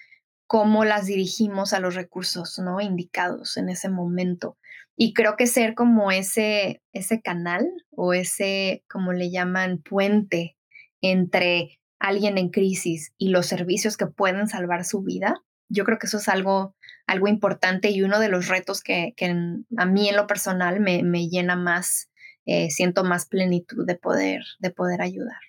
cómo 0.47 0.85
las 0.85 1.05
dirigimos 1.05 1.73
a 1.73 1.79
los 1.79 1.95
recursos 1.95 2.59
¿no? 2.59 2.81
indicados 2.81 3.57
en 3.57 3.69
ese 3.69 3.89
momento. 3.89 4.57
Y 4.95 5.13
creo 5.13 5.35
que 5.35 5.47
ser 5.47 5.75
como 5.75 6.11
ese, 6.11 6.81
ese 6.93 7.21
canal 7.21 7.67
o 7.91 8.13
ese, 8.13 8.83
como 8.89 9.11
le 9.11 9.29
llaman, 9.29 9.79
puente 9.79 10.57
entre 11.01 11.79
alguien 11.99 12.37
en 12.37 12.49
crisis 12.49 13.13
y 13.17 13.29
los 13.29 13.45
servicios 13.45 13.97
que 13.97 14.07
pueden 14.07 14.47
salvar 14.47 14.85
su 14.85 15.01
vida, 15.01 15.41
yo 15.69 15.83
creo 15.83 15.97
que 15.97 16.07
eso 16.07 16.17
es 16.17 16.29
algo, 16.29 16.75
algo 17.07 17.27
importante 17.27 17.89
y 17.89 18.03
uno 18.03 18.19
de 18.19 18.29
los 18.29 18.47
retos 18.47 18.81
que, 18.81 19.13
que 19.17 19.35
a 19.77 19.85
mí 19.85 20.09
en 20.09 20.15
lo 20.15 20.27
personal 20.27 20.79
me, 20.79 21.03
me 21.03 21.27
llena 21.27 21.55
más, 21.55 22.09
eh, 22.45 22.69
siento 22.69 23.03
más 23.03 23.25
plenitud 23.25 23.85
de 23.85 23.95
poder, 23.95 24.43
de 24.59 24.69
poder 24.71 25.01
ayudar. 25.01 25.39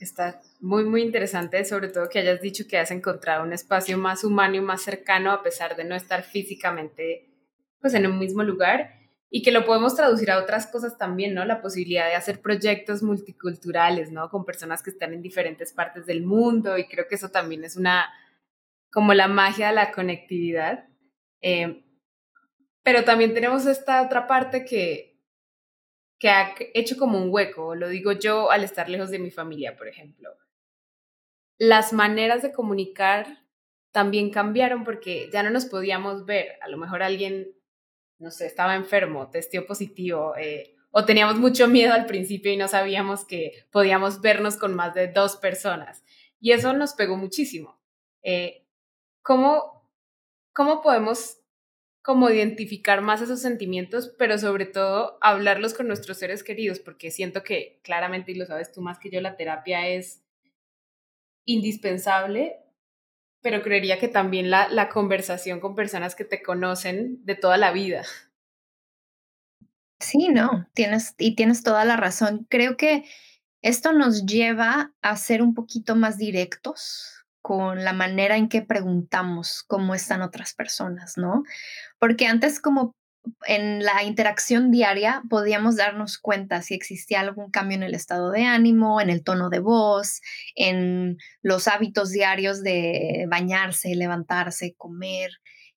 Está 0.00 0.40
muy, 0.60 0.84
muy 0.84 1.02
interesante, 1.02 1.64
sobre 1.64 1.88
todo 1.88 2.08
que 2.08 2.18
hayas 2.18 2.40
dicho 2.40 2.64
que 2.68 2.78
has 2.78 2.90
encontrado 2.90 3.42
un 3.42 3.52
espacio 3.52 3.96
más 3.98 4.24
humano 4.24 4.56
y 4.56 4.60
más 4.60 4.82
cercano 4.82 5.32
a 5.32 5.42
pesar 5.42 5.76
de 5.76 5.84
no 5.84 5.94
estar 5.94 6.22
físicamente 6.22 7.28
pues 7.80 7.94
en 7.94 8.06
un 8.06 8.18
mismo 8.18 8.42
lugar 8.42 8.96
y 9.30 9.42
que 9.42 9.50
lo 9.50 9.64
podemos 9.64 9.94
traducir 9.96 10.30
a 10.30 10.38
otras 10.38 10.66
cosas 10.66 10.96
también, 10.96 11.34
¿no? 11.34 11.44
La 11.44 11.60
posibilidad 11.60 12.06
de 12.06 12.14
hacer 12.14 12.40
proyectos 12.40 13.02
multiculturales, 13.02 14.10
¿no? 14.12 14.30
Con 14.30 14.44
personas 14.44 14.82
que 14.82 14.90
están 14.90 15.12
en 15.12 15.22
diferentes 15.22 15.72
partes 15.72 16.06
del 16.06 16.22
mundo 16.22 16.78
y 16.78 16.86
creo 16.86 17.06
que 17.08 17.16
eso 17.16 17.30
también 17.30 17.64
es 17.64 17.76
una, 17.76 18.08
como 18.90 19.14
la 19.14 19.28
magia 19.28 19.68
de 19.68 19.74
la 19.74 19.92
conectividad. 19.92 20.86
Eh, 21.42 21.84
pero 22.82 23.04
también 23.04 23.34
tenemos 23.34 23.66
esta 23.66 24.02
otra 24.02 24.26
parte 24.26 24.64
que, 24.64 25.05
que 26.18 26.28
ha 26.30 26.54
hecho 26.74 26.96
como 26.96 27.18
un 27.18 27.30
hueco, 27.30 27.74
lo 27.74 27.88
digo 27.88 28.12
yo 28.12 28.50
al 28.50 28.64
estar 28.64 28.88
lejos 28.88 29.10
de 29.10 29.18
mi 29.18 29.30
familia, 29.30 29.76
por 29.76 29.88
ejemplo. 29.88 30.30
Las 31.58 31.92
maneras 31.92 32.42
de 32.42 32.52
comunicar 32.52 33.44
también 33.92 34.30
cambiaron 34.30 34.84
porque 34.84 35.28
ya 35.32 35.42
no 35.42 35.50
nos 35.50 35.66
podíamos 35.66 36.26
ver. 36.26 36.58
A 36.60 36.68
lo 36.68 36.76
mejor 36.76 37.02
alguien 37.02 37.56
no 38.18 38.30
sé, 38.30 38.46
estaba 38.46 38.74
enfermo, 38.74 39.30
testió 39.30 39.66
positivo, 39.66 40.34
eh, 40.36 40.74
o 40.90 41.04
teníamos 41.04 41.36
mucho 41.36 41.68
miedo 41.68 41.92
al 41.92 42.06
principio 42.06 42.52
y 42.52 42.56
no 42.56 42.68
sabíamos 42.68 43.24
que 43.24 43.66
podíamos 43.70 44.20
vernos 44.20 44.56
con 44.56 44.74
más 44.74 44.94
de 44.94 45.08
dos 45.08 45.36
personas. 45.36 46.02
Y 46.40 46.52
eso 46.52 46.72
nos 46.72 46.94
pegó 46.94 47.16
muchísimo. 47.16 47.78
Eh, 48.22 48.64
¿cómo, 49.22 49.90
¿Cómo 50.54 50.80
podemos 50.80 51.38
como 52.06 52.30
identificar 52.30 53.00
más 53.00 53.20
esos 53.20 53.40
sentimientos, 53.40 54.14
pero 54.16 54.38
sobre 54.38 54.64
todo 54.64 55.18
hablarlos 55.20 55.74
con 55.74 55.88
nuestros 55.88 56.18
seres 56.18 56.44
queridos? 56.44 56.78
Porque 56.78 57.10
siento 57.10 57.42
que 57.42 57.80
claramente, 57.82 58.30
y 58.30 58.36
lo 58.36 58.46
sabes 58.46 58.70
tú 58.70 58.80
más 58.80 59.00
que 59.00 59.10
yo, 59.10 59.20
la 59.20 59.36
terapia 59.36 59.88
es 59.88 60.22
indispensable, 61.46 62.60
pero 63.42 63.60
creería 63.60 63.98
que 63.98 64.06
también 64.06 64.50
la, 64.50 64.68
la 64.68 64.88
conversación 64.88 65.58
con 65.58 65.74
personas 65.74 66.14
que 66.14 66.24
te 66.24 66.44
conocen 66.44 67.24
de 67.24 67.34
toda 67.34 67.56
la 67.56 67.72
vida. 67.72 68.04
Sí, 69.98 70.28
no, 70.28 70.68
tienes, 70.74 71.16
y 71.18 71.34
tienes 71.34 71.64
toda 71.64 71.84
la 71.84 71.96
razón. 71.96 72.46
Creo 72.48 72.76
que 72.76 73.04
esto 73.62 73.92
nos 73.92 74.26
lleva 74.26 74.94
a 75.02 75.16
ser 75.16 75.42
un 75.42 75.54
poquito 75.54 75.96
más 75.96 76.18
directos 76.18 77.16
con 77.46 77.84
la 77.84 77.92
manera 77.92 78.36
en 78.36 78.48
que 78.48 78.60
preguntamos 78.60 79.62
cómo 79.68 79.94
están 79.94 80.20
otras 80.20 80.52
personas, 80.52 81.16
¿no? 81.16 81.44
Porque 81.98 82.26
antes 82.26 82.60
como 82.60 82.92
en 83.46 83.82
la 83.82 84.02
interacción 84.04 84.70
diaria 84.70 85.22
podíamos 85.28 85.76
darnos 85.76 86.18
cuenta 86.18 86.62
si 86.62 86.74
existía 86.74 87.20
algún 87.20 87.50
cambio 87.50 87.76
en 87.76 87.82
el 87.82 87.94
estado 87.94 88.30
de 88.30 88.44
ánimo, 88.44 89.00
en 89.00 89.10
el 89.10 89.24
tono 89.24 89.50
de 89.50 89.58
voz, 89.58 90.20
en 90.54 91.18
los 91.42 91.68
hábitos 91.68 92.10
diarios 92.10 92.62
de 92.62 93.26
bañarse, 93.28 93.94
levantarse, 93.94 94.74
comer. 94.76 95.30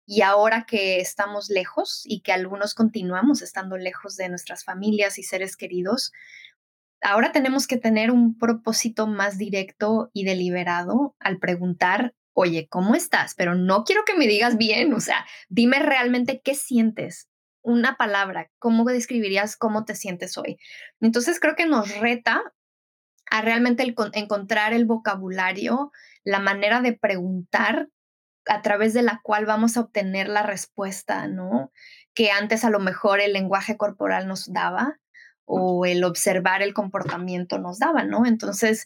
Y 0.05 0.21
ahora 0.21 0.65
que 0.67 0.99
estamos 0.99 1.49
lejos 1.49 2.01
y 2.05 2.21
que 2.21 2.31
algunos 2.31 2.73
continuamos 2.73 3.41
estando 3.41 3.77
lejos 3.77 4.15
de 4.15 4.29
nuestras 4.29 4.63
familias 4.63 5.19
y 5.19 5.23
seres 5.23 5.55
queridos, 5.55 6.11
ahora 7.01 7.31
tenemos 7.31 7.67
que 7.67 7.77
tener 7.77 8.11
un 8.11 8.37
propósito 8.37 9.07
más 9.07 9.37
directo 9.37 10.09
y 10.13 10.23
deliberado 10.23 11.15
al 11.19 11.37
preguntar, 11.37 12.13
oye, 12.39 12.67
¿cómo 12.69 12.95
estás? 12.95 13.35
Pero 13.35 13.53
no 13.53 13.83
quiero 13.83 14.05
que 14.05 14.15
me 14.15 14.25
digas 14.25 14.57
bien, 14.57 14.93
o 14.93 15.01
sea, 15.01 15.25
dime 15.49 15.79
realmente 15.79 16.41
qué 16.41 16.55
sientes, 16.55 17.27
una 17.61 17.97
palabra, 17.97 18.49
¿cómo 18.59 18.85
describirías 18.85 19.57
cómo 19.57 19.83
te 19.83 19.93
sientes 19.93 20.37
hoy? 20.37 20.57
Entonces 21.01 21.41
creo 21.41 21.55
que 21.57 21.65
nos 21.65 21.97
reta 21.99 22.41
a 23.29 23.41
realmente 23.41 23.83
encontrar 24.13 24.73
el 24.73 24.85
vocabulario, 24.85 25.91
la 26.23 26.39
manera 26.39 26.79
de 26.81 26.93
preguntar 26.93 27.89
a 28.45 28.61
través 28.61 28.93
de 28.93 29.01
la 29.01 29.19
cual 29.21 29.45
vamos 29.45 29.75
a 29.75 29.81
obtener 29.81 30.29
la 30.29 30.43
respuesta, 30.43 31.27
¿no? 31.27 31.73
Que 32.13 32.31
antes 32.31 32.63
a 32.63 32.69
lo 32.69 32.79
mejor 32.79 33.19
el 33.19 33.33
lenguaje 33.33 33.75
corporal 33.75 34.27
nos 34.27 34.51
daba 34.51 34.97
o 35.43 35.85
el 35.85 36.05
observar 36.05 36.61
el 36.61 36.73
comportamiento 36.73 37.59
nos 37.59 37.79
daba, 37.79 38.05
¿no? 38.05 38.25
Entonces, 38.25 38.85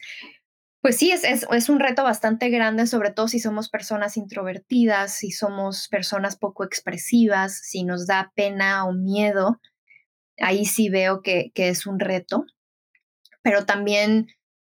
pues 0.83 0.97
sí, 0.97 1.11
es, 1.11 1.23
es, 1.23 1.69
un 1.69 1.79
reto 1.79 2.03
bastante 2.03 2.49
grande, 2.49 2.87
sobre 2.87 3.09
todo 3.11 3.29
si 3.29 3.39
somos 3.39 3.69
personas 3.69 4.17
introvertidas, 4.17 5.13
si 5.13 5.31
somos 5.31 5.87
personas 5.87 6.35
poco 6.35 6.65
expresivas, 6.65 7.57
si 7.57 7.85
nos 7.85 8.05
da 8.05 8.33
pena 8.35 8.85
o 8.85 8.91
miedo. 8.91 9.61
Ahí 10.39 10.65
sí 10.65 10.89
veo 10.89 11.21
que, 11.21 11.51
que 11.55 11.69
es 11.69 11.87
un 11.87 12.01
reto, 12.01 12.45
pero 13.41 13.65
también 13.65 14.27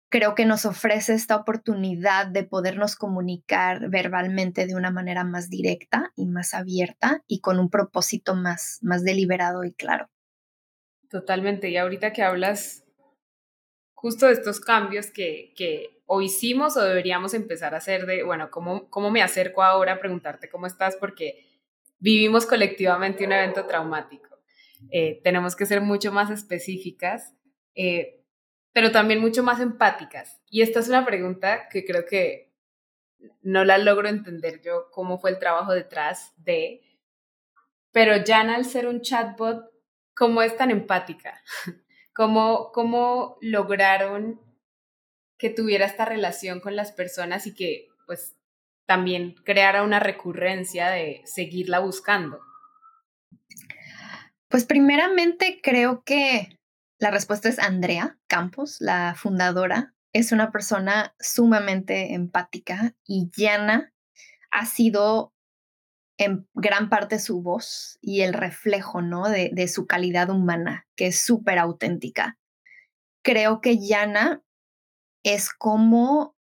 creo 0.09 0.37
que 0.37 0.47
nos 0.47 0.67
ofrece 0.67 1.15
esta 1.15 1.35
oportunidad 1.35 2.29
de 2.29 2.45
podernos 2.45 2.95
comunicar 2.95 3.91
verbalmente 3.91 4.69
de 4.69 4.77
una 4.77 4.93
manera 4.93 5.25
más 5.25 5.51
directa 5.51 6.13
y 6.15 6.27
más 6.27 6.55
abierta 6.55 7.25
y 7.27 7.41
con 7.41 7.59
un 7.59 7.71
propósito 7.71 8.37
más, 8.37 8.79
más 8.83 9.03
deliberado 9.03 9.65
y 9.65 9.75
claro. 9.75 10.09
Totalmente. 11.11 11.71
Y 11.71 11.77
ahorita 11.77 12.13
que 12.13 12.23
hablas 12.23 12.85
justo 13.95 14.27
de 14.27 14.35
estos 14.35 14.61
cambios 14.61 15.11
que, 15.11 15.53
que 15.57 15.94
o 16.07 16.21
hicimos 16.21 16.77
o 16.77 16.83
deberíamos 16.83 17.35
empezar 17.35 17.75
a 17.75 17.79
hacer 17.79 18.07
de, 18.07 18.23
bueno, 18.23 18.51
¿cómo, 18.51 18.89
cómo 18.91 19.11
me 19.11 19.23
acerco 19.23 19.63
ahora 19.63 19.95
a 19.95 20.01
preguntarte 20.01 20.49
cómo 20.49 20.67
estás? 20.67 20.97
Porque 20.97 21.47
vivimos 21.99 22.47
colectivamente 22.47 23.25
un 23.25 23.33
evento 23.33 23.67
traumático. 23.67 24.29
Eh, 24.91 25.21
tenemos 25.23 25.57
que 25.57 25.67
ser 25.67 25.81
mucho 25.81 26.13
más 26.13 26.31
específicas, 26.31 27.35
eh, 27.75 28.23
pero 28.73 28.93
también 28.93 29.21
mucho 29.21 29.43
más 29.43 29.61
empáticas. 29.61 30.43
Y 30.51 30.63
esta 30.63 30.81
es 30.81 30.89
una 30.89 31.07
pregunta 31.07 31.69
que 31.71 31.85
creo 31.85 32.05
que 32.05 32.53
no 33.43 33.65
la 33.65 33.79
logro 33.79 34.09
entender 34.09 34.61
yo 34.63 34.91
cómo 34.91 35.19
fue 35.19 35.31
el 35.31 35.39
trabajo 35.39 35.73
detrás 35.73 36.35
de, 36.37 36.83
pero 37.93 38.23
Jana 38.27 38.57
al 38.57 38.65
ser 38.65 38.87
un 38.87 39.01
chatbot, 39.01 39.71
¿cómo 40.15 40.43
es 40.43 40.57
tan 40.57 40.71
empática? 40.71 41.43
¿Cómo, 42.15 42.71
cómo 42.73 43.39
lograron 43.41 44.41
que 45.45 45.51
tuviera 45.51 45.85
esta 45.85 46.07
relación 46.07 46.61
con 46.61 46.75
las 46.75 46.91
personas 46.91 47.47
y 47.47 47.53
que 47.53 47.89
pues 48.07 48.35
también 48.87 49.35
creara 49.45 49.83
una 49.83 50.01
recurrencia 50.01 50.89
de 50.89 51.21
seguirla 51.27 51.81
buscando? 51.81 52.41
Pues 54.49 54.65
primeramente 54.65 55.61
creo 55.63 56.03
que 56.03 56.59
la 56.99 57.11
respuesta 57.11 57.51
es 57.51 57.59
Andrea 57.59 58.19
Campos, 58.27 58.79
la 58.81 59.15
fundadora. 59.19 59.95
Es 60.15 60.33
una 60.33 60.51
persona 60.51 61.15
sumamente 61.21 62.15
empática 62.15 62.95
y 63.07 63.31
llana. 63.37 63.93
Ha 64.51 64.65
sido 64.65 65.35
en 66.17 66.49
gran 66.55 66.89
parte 66.89 67.19
su 67.19 67.43
voz 67.43 67.99
y 68.01 68.23
el 68.23 68.33
reflejo 68.33 69.03
¿no? 69.03 69.29
de, 69.29 69.51
de 69.53 69.69
su 69.69 69.87
calidad 69.87 70.31
humana, 70.31 70.87
que 70.97 71.09
es 71.09 71.23
súper 71.23 71.59
auténtica. 71.59 72.39
Creo 73.23 73.61
que 73.61 73.79
Yana 73.79 74.44
es 75.25 75.51
cómo 75.51 76.37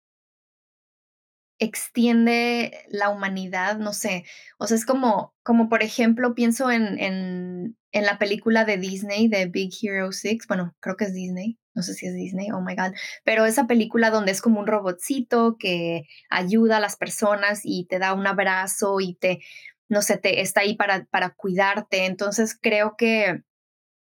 extiende 1.59 2.87
la 2.89 3.11
humanidad, 3.11 3.79
no 3.79 3.93
sé, 3.93 4.25
o 4.59 4.67
sea, 4.67 4.77
es 4.77 4.87
como, 4.87 5.35
como 5.43 5.69
por 5.69 5.83
ejemplo, 5.83 6.35
pienso 6.35 6.71
en, 6.71 6.99
en, 7.01 7.77
en 7.91 8.05
la 8.05 8.19
película 8.19 8.65
de 8.65 8.77
Disney, 8.77 9.29
de 9.29 9.47
Big 9.47 9.73
Hero 9.83 10.13
6, 10.13 10.47
bueno, 10.47 10.77
creo 10.79 10.97
que 10.97 11.07
es 11.07 11.15
Disney, 11.15 11.59
no 11.75 11.83
sé 11.83 11.95
si 11.95 12.07
es 12.07 12.15
Disney, 12.15 12.53
oh 12.53 12.61
my 12.61 12.77
god, 12.77 12.95
pero 13.25 13.45
esa 13.45 13.67
película 13.67 14.11
donde 14.11 14.31
es 14.31 14.41
como 14.41 14.61
un 14.61 14.69
robotcito 14.69 15.57
que 15.59 16.05
ayuda 16.31 16.77
a 16.77 16.81
las 16.81 16.97
personas 16.97 17.63
y 17.65 17.87
te 17.87 17.99
da 17.99 18.15
un 18.15 18.29
abrazo 18.29 19.01
y 19.01 19.15
te, 19.15 19.41
no 19.89 20.01
sé, 20.03 20.17
te 20.17 20.41
está 20.41 20.61
ahí 20.61 20.77
para, 20.77 21.07
para 21.07 21.31
cuidarte, 21.31 22.07
entonces 22.07 22.57
creo 22.61 22.95
que 22.97 23.43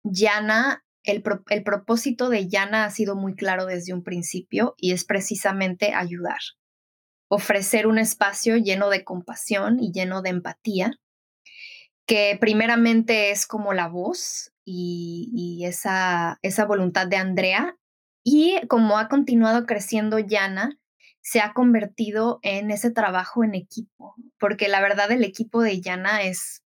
Yana 0.03 0.83
el, 1.03 1.23
propósito 1.63 2.29
de 2.29 2.47
Yana 2.47 2.85
ha 2.85 2.89
sido 2.89 3.15
muy 3.15 3.35
claro 3.35 3.65
desde 3.65 3.93
un 3.93 4.03
principio 4.03 4.75
y 4.77 4.91
es 4.91 5.05
precisamente 5.05 5.93
ayudar, 5.93 6.39
ofrecer 7.29 7.87
un 7.87 7.97
espacio 7.97 8.57
lleno 8.57 8.89
de 8.89 9.03
compasión 9.03 9.79
y 9.79 9.91
lleno 9.91 10.21
de 10.21 10.29
empatía, 10.29 10.91
que 12.05 12.37
primeramente 12.39 13.31
es 13.31 13.45
como 13.45 13.73
la 13.73 13.87
voz 13.87 14.51
y, 14.65 15.63
esa, 15.65 16.39
esa 16.41 16.65
voluntad 16.65 17.07
de 17.07 17.17
Andrea 17.17 17.77
y 18.23 18.59
como 18.67 18.97
ha 18.97 19.07
continuado 19.07 19.65
creciendo 19.65 20.19
Yana, 20.19 20.77
se 21.21 21.41
ha 21.41 21.53
convertido 21.53 22.39
en 22.41 22.71
ese 22.71 22.91
trabajo 22.91 23.43
en 23.43 23.55
equipo, 23.55 24.15
porque 24.39 24.67
la 24.67 24.81
verdad 24.81 25.11
el 25.11 25.23
equipo 25.23 25.61
de 25.61 25.81
Yana 25.81 26.23
es, 26.23 26.63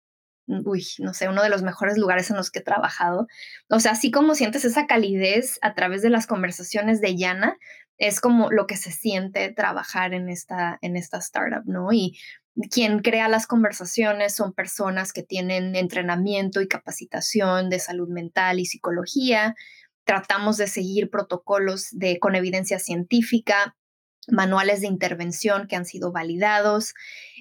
uy, 0.66 0.86
no 1.00 1.14
sé, 1.14 1.30
uno 1.30 1.44
de 1.44 1.50
los 1.50 1.64
mejores 1.64 1.98
lugares 1.98 2.30
en 2.30 2.38
los 2.38 2.52
que 2.52 2.60
he 2.60 2.64
trabajado. 2.64 3.28
O 3.70 3.80
sea, 3.80 3.92
así 3.92 4.12
como 4.12 4.36
sientes 4.36 4.66
esa 4.66 4.88
calidez 4.88 5.60
a 5.62 5.74
través 5.74 6.02
de 6.02 6.10
las 6.10 6.28
conversaciones 6.28 7.02
de 7.02 7.16
Yana, 7.16 7.58
es 7.98 8.20
como 8.20 8.50
lo 8.52 8.66
que 8.66 8.78
se 8.78 8.92
siente 8.92 9.52
trabajar 9.54 10.14
en 10.14 10.30
esta, 10.30 10.80
en 10.82 10.98
esta 10.98 11.20
startup, 11.20 11.64
¿no? 11.66 11.92
Y 11.94 12.18
quien 12.70 13.00
crea 13.00 13.30
las 13.30 13.48
conversaciones 13.48 14.36
son 14.36 14.54
personas 14.54 15.14
que 15.14 15.24
tienen 15.24 15.76
entrenamiento 15.76 16.62
y 16.62 16.68
capacitación 16.68 17.70
de 17.70 17.80
salud 17.80 18.10
mental 18.10 18.60
y 18.60 18.66
psicología. 18.66 19.56
Tratamos 20.04 20.58
de 20.58 20.68
seguir 20.68 21.10
protocolos 21.10 21.90
de, 21.92 22.20
con 22.20 22.36
evidencia 22.36 22.80
científica, 22.80 23.76
manuales 24.28 24.82
de 24.82 24.88
intervención 24.88 25.68
que 25.68 25.76
han 25.76 25.86
sido 25.86 26.12
validados. 26.12 26.94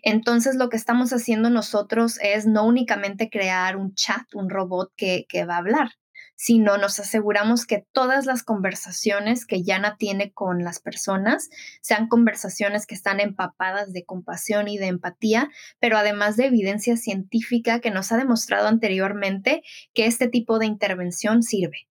Entonces, 0.03 0.57
lo 0.57 0.69
que 0.69 0.77
estamos 0.77 1.13
haciendo 1.13 1.51
nosotros 1.51 2.19
es 2.23 2.47
no 2.47 2.67
únicamente 2.67 3.29
crear 3.31 3.77
un 3.77 3.95
chat, 3.95 4.23
un 4.35 4.51
robot 4.51 4.93
que, 4.97 5.27
que 5.29 5.45
va 5.45 5.57
a 5.57 5.59
hablar, 5.59 5.91
sino 6.37 6.79
nos 6.79 6.99
aseguramos 6.99 7.67
que 7.67 7.85
todas 7.93 8.25
las 8.25 8.43
conversaciones 8.43 9.45
que 9.45 9.63
Yana 9.63 9.97
tiene 9.99 10.33
con 10.33 10.65
las 10.65 10.81
personas 10.81 11.51
sean 11.83 12.09
conversaciones 12.09 12.87
que 12.87 12.95
están 12.95 13.21
empapadas 13.21 13.93
de 13.93 14.07
compasión 14.07 14.67
y 14.67 14.79
de 14.79 14.87
empatía, 14.87 15.51
pero 15.81 15.99
además 15.99 16.39
de 16.39 16.47
evidencia 16.47 16.97
científica 16.97 17.81
que 17.81 17.91
nos 17.91 18.11
ha 18.11 18.17
demostrado 18.17 18.69
anteriormente 18.69 19.63
que 19.93 20.07
este 20.07 20.29
tipo 20.29 20.59
de 20.59 20.65
intervención 20.65 21.43
sirve. 21.43 21.90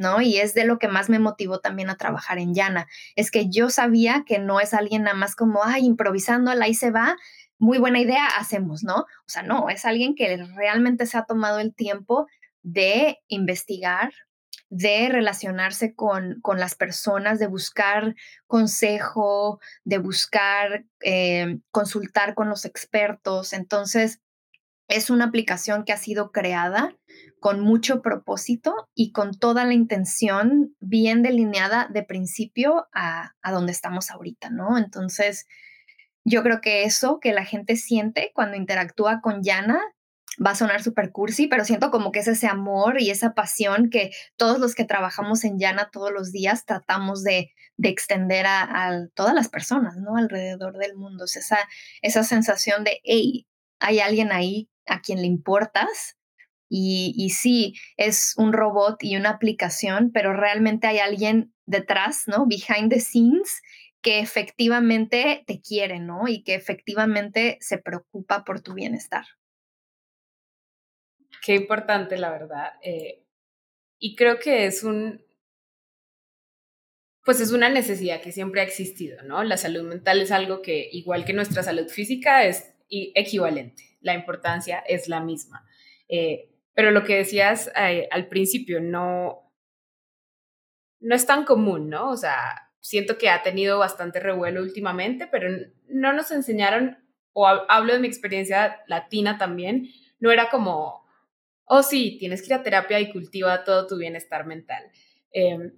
¿No? 0.00 0.22
Y 0.22 0.38
es 0.38 0.54
de 0.54 0.64
lo 0.64 0.78
que 0.78 0.88
más 0.88 1.10
me 1.10 1.18
motivó 1.18 1.60
también 1.60 1.90
a 1.90 1.98
trabajar 1.98 2.38
en 2.38 2.54
Yana. 2.54 2.86
Es 3.16 3.30
que 3.30 3.50
yo 3.50 3.68
sabía 3.68 4.24
que 4.26 4.38
no 4.38 4.58
es 4.58 4.72
alguien 4.72 5.02
nada 5.02 5.14
más 5.14 5.36
como, 5.36 5.62
ay, 5.62 5.84
improvisando, 5.84 6.50
ahí 6.50 6.72
se 6.72 6.90
va, 6.90 7.16
muy 7.58 7.76
buena 7.76 8.00
idea, 8.00 8.26
hacemos, 8.38 8.82
¿no? 8.82 9.00
O 9.00 9.28
sea, 9.28 9.42
no, 9.42 9.68
es 9.68 9.84
alguien 9.84 10.14
que 10.14 10.38
realmente 10.56 11.04
se 11.04 11.18
ha 11.18 11.24
tomado 11.26 11.58
el 11.58 11.74
tiempo 11.74 12.26
de 12.62 13.18
investigar, 13.28 14.10
de 14.70 15.10
relacionarse 15.10 15.94
con, 15.94 16.40
con 16.40 16.58
las 16.58 16.74
personas, 16.74 17.38
de 17.38 17.48
buscar 17.48 18.14
consejo, 18.46 19.60
de 19.84 19.98
buscar 19.98 20.86
eh, 21.02 21.58
consultar 21.70 22.34
con 22.34 22.48
los 22.48 22.64
expertos. 22.64 23.52
Entonces, 23.52 24.20
es 24.90 25.08
una 25.08 25.26
aplicación 25.26 25.84
que 25.84 25.92
ha 25.92 25.96
sido 25.96 26.32
creada 26.32 26.94
con 27.40 27.60
mucho 27.60 28.02
propósito 28.02 28.88
y 28.94 29.12
con 29.12 29.32
toda 29.32 29.64
la 29.64 29.72
intención 29.72 30.74
bien 30.80 31.22
delineada 31.22 31.88
de 31.90 32.02
principio 32.02 32.88
a, 32.92 33.32
a 33.40 33.52
donde 33.52 33.72
estamos 33.72 34.10
ahorita, 34.10 34.50
¿no? 34.50 34.76
Entonces, 34.76 35.46
yo 36.24 36.42
creo 36.42 36.60
que 36.60 36.84
eso 36.84 37.18
que 37.20 37.32
la 37.32 37.44
gente 37.44 37.76
siente 37.76 38.32
cuando 38.34 38.56
interactúa 38.56 39.20
con 39.20 39.42
Yana 39.42 39.80
va 40.44 40.50
a 40.52 40.54
sonar 40.54 40.82
super 40.82 41.12
cursi, 41.12 41.46
pero 41.46 41.64
siento 41.64 41.90
como 41.90 42.12
que 42.12 42.20
es 42.20 42.28
ese 42.28 42.46
amor 42.46 43.00
y 43.00 43.10
esa 43.10 43.34
pasión 43.34 43.90
que 43.90 44.10
todos 44.36 44.58
los 44.58 44.74
que 44.74 44.84
trabajamos 44.84 45.44
en 45.44 45.58
Yana 45.58 45.90
todos 45.90 46.12
los 46.12 46.32
días 46.32 46.64
tratamos 46.64 47.22
de, 47.22 47.52
de 47.76 47.88
extender 47.88 48.46
a, 48.46 49.06
todas 49.14 49.34
las 49.34 49.48
personas, 49.48 49.96
¿no? 49.96 50.16
Alrededor 50.16 50.78
del 50.78 50.96
mundo. 50.96 51.24
esa, 51.24 51.58
esa 52.02 52.22
sensación 52.24 52.84
de, 52.84 53.00
hey, 53.04 53.46
hay 53.80 54.00
alguien 54.00 54.32
ahí 54.32 54.69
a 54.86 55.00
quien 55.00 55.20
le 55.20 55.26
importas. 55.26 56.16
Y, 56.68 57.14
y 57.16 57.30
sí, 57.30 57.74
es 57.96 58.34
un 58.36 58.52
robot 58.52 59.02
y 59.02 59.16
una 59.16 59.30
aplicación, 59.30 60.12
pero 60.12 60.32
realmente 60.32 60.86
hay 60.86 60.98
alguien 60.98 61.52
detrás, 61.66 62.24
¿no? 62.26 62.46
Behind 62.46 62.90
the 62.90 63.00
scenes 63.00 63.60
que 64.02 64.20
efectivamente 64.20 65.44
te 65.46 65.60
quiere, 65.60 66.00
¿no? 66.00 66.28
Y 66.28 66.42
que 66.42 66.54
efectivamente 66.54 67.58
se 67.60 67.78
preocupa 67.78 68.44
por 68.44 68.60
tu 68.60 68.74
bienestar. 68.74 69.24
Qué 71.44 71.54
importante, 71.54 72.16
la 72.18 72.30
verdad. 72.30 72.72
Eh, 72.82 73.24
y 73.98 74.16
creo 74.16 74.38
que 74.38 74.66
es 74.66 74.84
un, 74.84 75.24
pues 77.24 77.40
es 77.40 77.52
una 77.52 77.68
necesidad 77.68 78.20
que 78.20 78.32
siempre 78.32 78.60
ha 78.60 78.64
existido, 78.64 79.22
¿no? 79.22 79.44
La 79.44 79.56
salud 79.56 79.82
mental 79.82 80.20
es 80.20 80.32
algo 80.32 80.62
que, 80.62 80.88
igual 80.92 81.24
que 81.24 81.32
nuestra 81.32 81.62
salud 81.62 81.88
física, 81.88 82.44
es 82.44 82.69
equivalente. 82.90 83.84
La 84.00 84.14
importancia 84.14 84.78
es 84.80 85.08
la 85.08 85.20
misma. 85.20 85.66
Eh, 86.08 86.50
pero 86.74 86.90
lo 86.90 87.04
que 87.04 87.16
decías 87.16 87.70
eh, 87.76 88.08
al 88.10 88.28
principio 88.28 88.80
no, 88.80 89.52
no 91.00 91.14
es 91.14 91.26
tan 91.26 91.44
común, 91.44 91.88
¿no? 91.88 92.10
O 92.10 92.16
sea, 92.16 92.70
siento 92.80 93.18
que 93.18 93.30
ha 93.30 93.42
tenido 93.42 93.78
bastante 93.78 94.20
revuelo 94.20 94.62
últimamente, 94.62 95.26
pero 95.26 95.48
no 95.88 96.12
nos 96.12 96.30
enseñaron, 96.30 96.98
o 97.32 97.46
hablo 97.46 97.92
de 97.92 98.00
mi 98.00 98.08
experiencia 98.08 98.80
latina 98.86 99.38
también, 99.38 99.88
no 100.18 100.30
era 100.30 100.50
como 100.50 101.00
oh 101.72 101.84
sí, 101.84 102.16
tienes 102.18 102.42
que 102.42 102.48
ir 102.48 102.54
a 102.54 102.64
terapia 102.64 102.98
y 102.98 103.12
cultiva 103.12 103.62
todo 103.62 103.86
tu 103.86 103.96
bienestar 103.96 104.44
mental. 104.44 104.82
Em, 105.32 105.72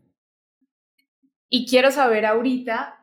y 1.50 1.66
quiero 1.68 1.90
saber 1.90 2.24
ahorita 2.24 3.01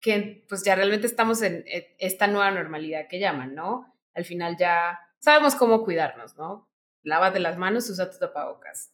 que 0.00 0.44
pues 0.48 0.64
ya 0.64 0.74
realmente 0.74 1.06
estamos 1.06 1.42
en 1.42 1.64
esta 1.98 2.26
nueva 2.26 2.50
normalidad 2.50 3.06
que 3.08 3.20
llaman, 3.20 3.54
¿no? 3.54 3.94
Al 4.14 4.24
final 4.24 4.56
ya 4.58 4.98
sabemos 5.18 5.54
cómo 5.54 5.84
cuidarnos, 5.84 6.36
¿no? 6.36 6.68
Lávate 7.02 7.38
las 7.38 7.58
manos, 7.58 7.88
usa 7.90 8.10
tu 8.10 8.18
tapabocas. 8.18 8.92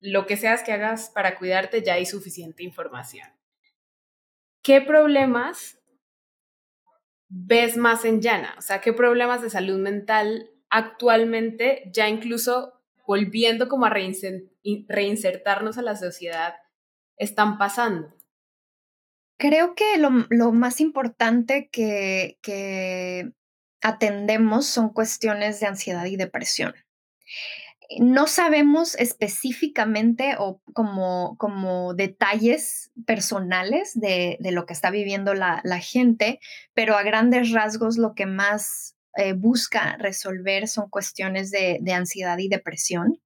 Lo 0.00 0.26
que 0.26 0.36
seas 0.36 0.62
que 0.62 0.72
hagas 0.72 1.10
para 1.10 1.38
cuidarte, 1.38 1.82
ya 1.82 1.94
hay 1.94 2.06
suficiente 2.06 2.62
información. 2.62 3.28
¿Qué 4.62 4.80
problemas 4.80 5.78
ves 7.28 7.76
más 7.76 8.04
en 8.04 8.20
Llana? 8.20 8.54
O 8.58 8.62
sea, 8.62 8.80
¿qué 8.80 8.92
problemas 8.92 9.42
de 9.42 9.50
salud 9.50 9.78
mental 9.78 10.50
actualmente 10.68 11.90
ya 11.92 12.08
incluso 12.08 12.80
volviendo 13.06 13.68
como 13.68 13.86
a 13.86 13.94
reinsertarnos 14.88 15.78
a 15.78 15.82
la 15.82 15.96
sociedad 15.96 16.54
están 17.16 17.58
pasando? 17.58 18.14
Creo 19.36 19.74
que 19.74 19.98
lo, 19.98 20.52
más 20.52 20.80
importante 20.80 21.68
que, 21.70 23.32
atendemos 23.82 24.66
son 24.66 24.90
cuestiones 24.90 25.60
de 25.60 25.66
ansiedad 25.66 26.06
y 26.06 26.16
depresión. 26.16 26.74
No 28.00 28.26
sabemos 28.26 28.94
específicamente 28.94 30.36
o 30.38 30.60
como, 30.72 31.94
detalles 31.94 32.90
personales 33.06 33.92
de, 33.94 34.38
lo 34.40 34.66
que 34.66 34.72
está 34.72 34.90
viviendo 34.90 35.34
la, 35.34 35.60
la, 35.64 35.80
gente, 35.80 36.40
pero 36.72 36.96
a 36.96 37.02
grandes 37.02 37.52
rasgos 37.52 37.98
lo 37.98 38.14
que 38.14 38.26
más 38.26 38.94
eh, 39.16 39.32
busca 39.32 39.96
resolver 39.98 40.66
son 40.66 40.88
cuestiones 40.90 41.50
de, 41.50 41.80
ansiedad 41.92 42.38
y 42.38 42.48
depresión. 42.48 43.20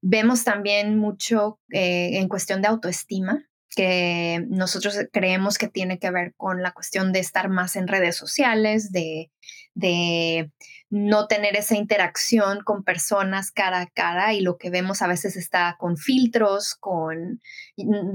Vemos 0.00 0.44
también 0.44 0.96
mucho 0.96 1.60
eh, 1.72 2.18
en 2.18 2.28
cuestión 2.28 2.62
de 2.62 2.68
autoestima, 2.68 3.49
que 3.74 4.44
nosotros 4.48 4.98
creemos 5.12 5.58
que 5.58 5.68
tiene 5.68 5.98
que 5.98 6.10
ver 6.10 6.34
con 6.36 6.62
la 6.62 6.72
cuestión 6.72 7.12
de 7.12 7.20
estar 7.20 7.48
más 7.48 7.76
en 7.76 7.88
redes 7.88 8.16
sociales, 8.16 8.92
de, 8.92 9.30
de 9.74 10.50
no 10.90 11.28
tener 11.28 11.56
esa 11.56 11.76
interacción 11.76 12.62
con 12.64 12.82
personas 12.82 13.52
cara 13.52 13.80
a 13.80 13.86
cara 13.86 14.34
y 14.34 14.40
lo 14.40 14.58
que 14.58 14.70
vemos 14.70 15.02
a 15.02 15.06
veces 15.06 15.36
está 15.36 15.76
con 15.78 15.96
filtros, 15.96 16.74
con 16.74 17.40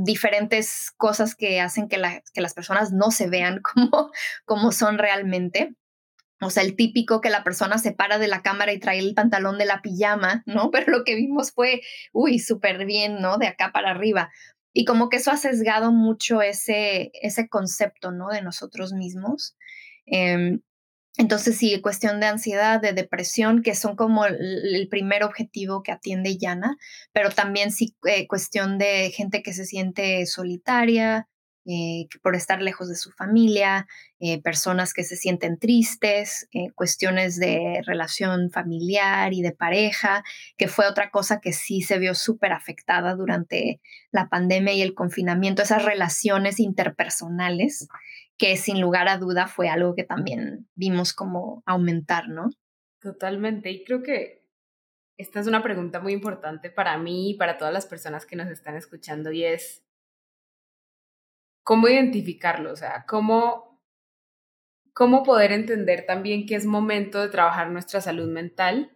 diferentes 0.04 0.92
cosas 0.98 1.36
que 1.36 1.62
hacen 1.62 1.88
que, 1.88 2.22
que 2.34 2.42
las 2.42 2.54
personas 2.54 2.92
no 2.92 3.12
se 3.12 3.30
vean 3.30 3.62
como, 3.74 4.12
como 4.44 4.72
son 4.72 4.98
realmente. 4.98 5.74
O 6.42 6.50
sea, 6.50 6.64
el 6.64 6.76
típico 6.76 7.22
que 7.22 7.30
la 7.30 7.46
persona 7.46 7.78
se 7.78 7.94
para 7.94 8.20
de 8.20 8.28
la 8.28 8.42
cámara 8.42 8.74
y 8.74 8.80
trae 8.80 9.00
el 9.00 9.16
pantalón 9.16 9.58
de 9.58 9.66
la 9.66 9.82
pijama, 9.82 10.44
¿no? 10.46 10.70
Pero 10.72 10.92
lo 10.92 11.04
que 11.06 11.16
vimos 11.16 11.52
fue, 11.52 11.82
uy, 12.12 12.40
súper 12.40 12.86
bien, 12.86 13.22
¿no? 13.22 13.38
De 13.38 13.48
acá 13.48 13.72
para 13.72 13.92
arriba. 13.92 14.32
Y 14.78 14.84
como 14.84 15.08
que 15.08 15.18
eso 15.18 15.32
ha 15.32 15.38
sesgado 15.38 15.94
mucho 15.94 16.42
ese, 16.42 17.10
ese 17.22 17.48
concepto, 17.48 18.12
¿no? 18.12 18.28
De 18.28 18.42
nosotros 18.42 18.92
mismos. 18.92 19.56
Em, 20.06 20.60
entonces, 21.18 21.58
sí, 21.58 21.80
cuestión 21.80 22.20
de 22.20 22.26
ansiedad, 22.26 22.82
de 22.82 22.92
depresión, 22.92 23.64
que 23.64 23.74
son 23.74 23.96
como 23.96 24.26
el, 24.26 24.88
primer 24.92 25.24
objetivo 25.24 25.82
que 25.82 25.94
atiende 25.94 26.38
Yana, 26.38 26.76
pero 27.14 27.30
también 27.30 27.72
sí 27.72 27.96
eh, 28.06 28.28
cuestión 28.28 28.78
de 28.78 29.12
gente 29.12 29.42
que 29.42 29.54
se 29.54 29.64
siente 29.64 30.26
solitaria, 30.26 31.30
eh, 31.66 32.08
por 32.22 32.36
estar 32.36 32.62
lejos 32.62 32.90
de 32.90 32.96
su 32.96 33.12
familia, 33.12 33.88
eh, 34.20 34.42
personas 34.42 34.94
que 34.94 35.04
se 35.04 35.16
sienten 35.16 35.58
tristes, 35.58 36.48
eh, 36.52 36.70
cuestiones 36.76 37.40
de 37.40 37.82
relación 37.86 38.52
familiar 38.52 39.34
y 39.34 39.42
de 39.42 39.52
pareja, 39.52 40.24
que 40.58 40.68
fue 40.68 40.88
otra 40.88 41.10
cosa 41.10 41.40
que 41.42 41.54
sí 41.54 41.82
se 41.82 41.98
vio 41.98 42.14
súper 42.14 42.54
afectada 42.54 43.16
durante 43.16 43.82
la 44.12 44.30
pandemia 44.30 44.74
y 44.74 44.82
el 44.84 44.94
confinamiento, 44.94 45.64
esas 45.64 45.84
relaciones 45.84 46.60
interpersonales, 46.60 47.88
que 48.38 48.58
sin 48.58 48.80
lugar 48.80 49.08
a 49.08 49.18
duda 49.18 49.48
fue 49.48 49.68
algo 49.68 49.96
que 49.96 50.04
también 50.04 50.68
vimos 50.76 51.14
como 51.14 51.64
aumentar, 51.66 52.30
¿no? 52.30 52.50
Totalmente, 53.00 53.72
y 53.72 53.84
creo 53.84 54.04
que 54.04 54.46
esta 55.18 55.40
es 55.40 55.48
una 55.48 55.64
pregunta 55.64 56.00
muy 56.00 56.14
importante 56.14 56.70
para 56.70 56.98
mí 56.98 57.32
y 57.32 57.34
para 57.36 57.58
todas 57.58 57.74
las 57.74 57.86
personas 57.86 58.26
que 58.26 58.36
nos 58.36 58.50
están 58.50 58.76
escuchando 58.76 59.32
y 59.32 59.46
es, 59.46 59.84
¿cómo 61.66 61.90
identificarlo? 61.90 62.72
O 62.72 62.76
sea, 62.78 63.06
¿cómo, 63.06 63.82
cómo 64.94 65.24
poder 65.24 65.52
entender 65.52 66.06
también 66.06 66.46
que 66.46 66.56
es 66.56 66.66
momento 66.66 67.20
de 67.20 67.28
trabajar 67.28 67.70
nuestra 67.72 68.00
salud 68.00 68.30
mental 68.30 68.96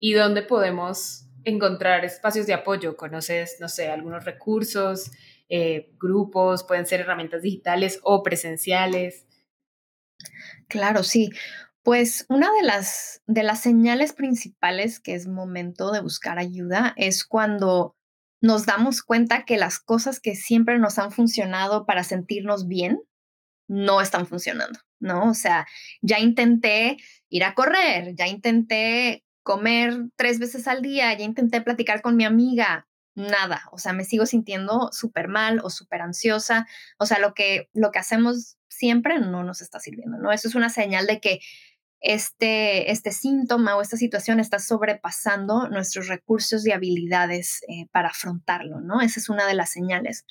y 0.00 0.12
dónde 0.12 0.42
podemos 0.42 1.30
encontrar 1.44 2.04
espacios 2.04 2.46
de 2.46 2.52
apoyo? 2.52 2.96
¿Conoces, 2.96 3.58
no 3.60 3.68
sé, 3.68 3.88
algunos 3.88 4.24
recursos, 4.24 5.12
eh, 5.48 5.94
grupos, 5.98 6.64
pueden 6.64 6.84
ser 6.84 7.00
herramientas 7.00 7.42
digitales 7.42 8.00
o 8.02 8.22
presenciales? 8.22 9.26
Claro, 10.68 11.04
sí. 11.04 11.30
Pues 11.84 12.26
una 12.28 12.50
de 12.54 12.62
las, 12.62 13.22
de 13.26 13.44
las 13.44 13.60
señales 13.60 14.14
principales 14.14 14.98
que 14.98 15.14
es 15.14 15.28
momento 15.28 15.92
de 15.92 16.00
buscar 16.00 16.38
ayuda 16.38 16.92
es 16.96 17.24
cuando 17.24 17.94
nos 18.44 18.66
damos 18.66 19.00
cuenta 19.00 19.46
que 19.46 19.56
las 19.56 19.78
cosas 19.78 20.20
que 20.20 20.34
siempre 20.34 20.78
nos 20.78 20.98
han 20.98 21.12
funcionado 21.12 21.86
para 21.86 22.04
sentirnos 22.04 22.68
bien 22.68 23.00
no 23.68 24.02
están 24.02 24.26
funcionando, 24.26 24.78
¿no? 25.00 25.30
O 25.30 25.34
sea, 25.34 25.66
ya 26.02 26.18
intenté 26.18 26.98
ir 27.30 27.42
a 27.42 27.54
correr, 27.54 28.14
ya 28.14 28.26
intenté 28.26 29.24
comer 29.42 29.94
tres 30.16 30.38
veces 30.40 30.68
al 30.68 30.82
día, 30.82 31.14
ya 31.14 31.24
intenté 31.24 31.62
platicar 31.62 32.02
con 32.02 32.16
mi 32.16 32.26
amiga, 32.26 32.86
nada, 33.14 33.62
o 33.72 33.78
sea, 33.78 33.94
me 33.94 34.04
sigo 34.04 34.26
sintiendo 34.26 34.90
súper 34.92 35.28
mal 35.28 35.60
o 35.64 35.70
súper 35.70 36.02
ansiosa, 36.02 36.66
o 36.98 37.06
sea, 37.06 37.20
lo 37.20 37.32
que, 37.32 37.70
lo 37.72 37.92
que 37.92 37.98
hacemos 37.98 38.58
siempre 38.68 39.20
no 39.20 39.42
nos 39.42 39.62
está 39.62 39.80
sirviendo, 39.80 40.18
¿no? 40.18 40.32
Eso 40.32 40.48
es 40.48 40.54
una 40.54 40.68
señal 40.68 41.06
de 41.06 41.18
que 41.18 41.40
este, 42.04 42.92
este 42.92 43.12
síntoma 43.12 43.76
o 43.76 43.82
esta 43.82 43.96
situación 43.96 44.38
está 44.38 44.58
sobrepasando 44.58 45.68
nuestros 45.70 46.06
recursos 46.06 46.66
y 46.66 46.70
habilidades 46.70 47.60
eh, 47.66 47.88
para 47.92 48.08
afrontarlo, 48.08 48.80
¿no? 48.80 49.00
Esa 49.00 49.18
es 49.18 49.30
una 49.30 49.46
de 49.46 49.54
las 49.54 49.70
señales. 49.70 50.26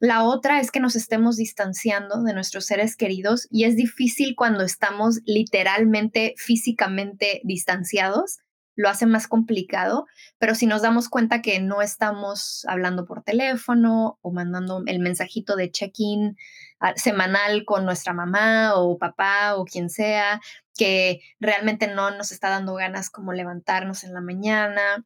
La 0.00 0.22
otra 0.22 0.60
es 0.60 0.70
que 0.70 0.80
nos 0.80 0.94
estemos 0.94 1.36
distanciando 1.36 2.22
de 2.22 2.34
nuestros 2.34 2.66
seres 2.66 2.94
queridos 2.94 3.48
y 3.50 3.64
es 3.64 3.74
difícil 3.74 4.34
cuando 4.36 4.62
estamos 4.62 5.20
literalmente, 5.24 6.34
físicamente 6.36 7.40
distanciados, 7.42 8.38
lo 8.78 8.88
hace 8.88 9.06
más 9.06 9.26
complicado, 9.26 10.06
pero 10.38 10.54
si 10.54 10.66
nos 10.66 10.82
damos 10.82 11.08
cuenta 11.08 11.42
que 11.42 11.58
no 11.58 11.82
estamos 11.82 12.64
hablando 12.68 13.06
por 13.06 13.24
teléfono 13.24 14.20
o 14.22 14.30
mandando 14.30 14.84
el 14.86 15.00
mensajito 15.00 15.56
de 15.56 15.72
check-in 15.72 16.36
ah, 16.78 16.92
semanal 16.94 17.64
con 17.64 17.84
nuestra 17.84 18.12
mamá 18.12 18.76
o 18.76 18.96
papá 18.96 19.56
o 19.56 19.64
quien 19.64 19.90
sea, 19.90 20.40
que 20.76 21.20
realmente 21.40 21.88
no 21.88 22.12
nos 22.12 22.30
está 22.30 22.50
dando 22.50 22.74
ganas 22.74 23.10
como 23.10 23.32
levantarnos 23.32 24.04
en 24.04 24.14
la 24.14 24.20
mañana, 24.20 25.04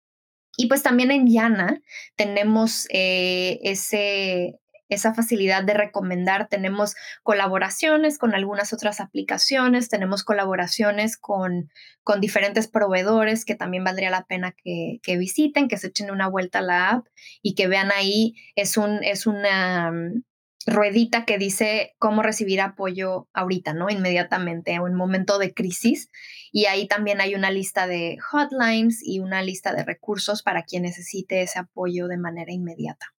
Y 0.58 0.68
pues 0.68 0.82
también 0.84 1.12
en 1.12 1.28
Yana 1.28 1.82
tenemos 2.16 2.88
eh, 2.90 3.60
ese, 3.64 4.60
esa 4.90 5.14
facilidad 5.14 5.64
de 5.64 5.74
recomendar. 5.74 6.48
Tenemos 6.48 6.96
colaboraciones 7.24 8.18
con 8.18 8.36
algunas 8.36 8.74
otras 8.74 9.00
aplicaciones, 9.00 9.90
tenemos 9.90 10.24
colaboraciones 10.24 11.18
con, 11.18 11.70
con 12.04 12.22
diferentes 12.22 12.68
proveedores 12.68 13.46
que 13.46 13.56
también 13.56 13.84
valdría 13.84 14.10
la 14.10 14.26
pena 14.26 14.56
que, 14.64 15.00
visiten, 15.18 15.68
que 15.68 15.78
se 15.78 15.88
echen 15.88 16.12
una 16.12 16.28
vuelta 16.28 16.60
a 16.60 16.64
la 16.64 16.90
app 16.90 17.08
y 17.42 17.56
que 17.56 17.68
vean 17.68 17.92
ahí, 17.92 18.36
es, 18.56 18.78
un, 18.78 19.04
es 19.04 19.28
una 19.28 19.92
mm, 19.92 20.24
ruedita 20.68 21.26
que 21.26 21.38
dice 21.38 21.96
cómo 22.00 22.22
recibir 22.24 22.62
apoyo 22.62 23.28
ahorita, 23.34 23.74
¿no? 23.74 23.90
Inmediatamente 23.90 24.80
o 24.80 24.88
en 24.88 24.96
momento 24.96 25.38
de 25.38 25.54
crisis. 25.54 26.10
Y 26.52 26.66
ahí 26.66 26.88
también 26.88 27.22
hay 27.22 27.36
una 27.36 27.52
lista 27.52 27.88
de 27.88 28.18
hotlines 28.32 29.02
y 29.04 29.20
una 29.20 29.42
lista 29.42 29.74
de 29.74 29.84
recursos 29.84 30.44
para 30.44 30.64
quien 30.64 30.84
necesite 30.84 31.42
ese 31.42 31.60
apoyo 31.60 32.08
de 32.08 32.18
manera 32.18 32.52
inmediata 32.52 33.15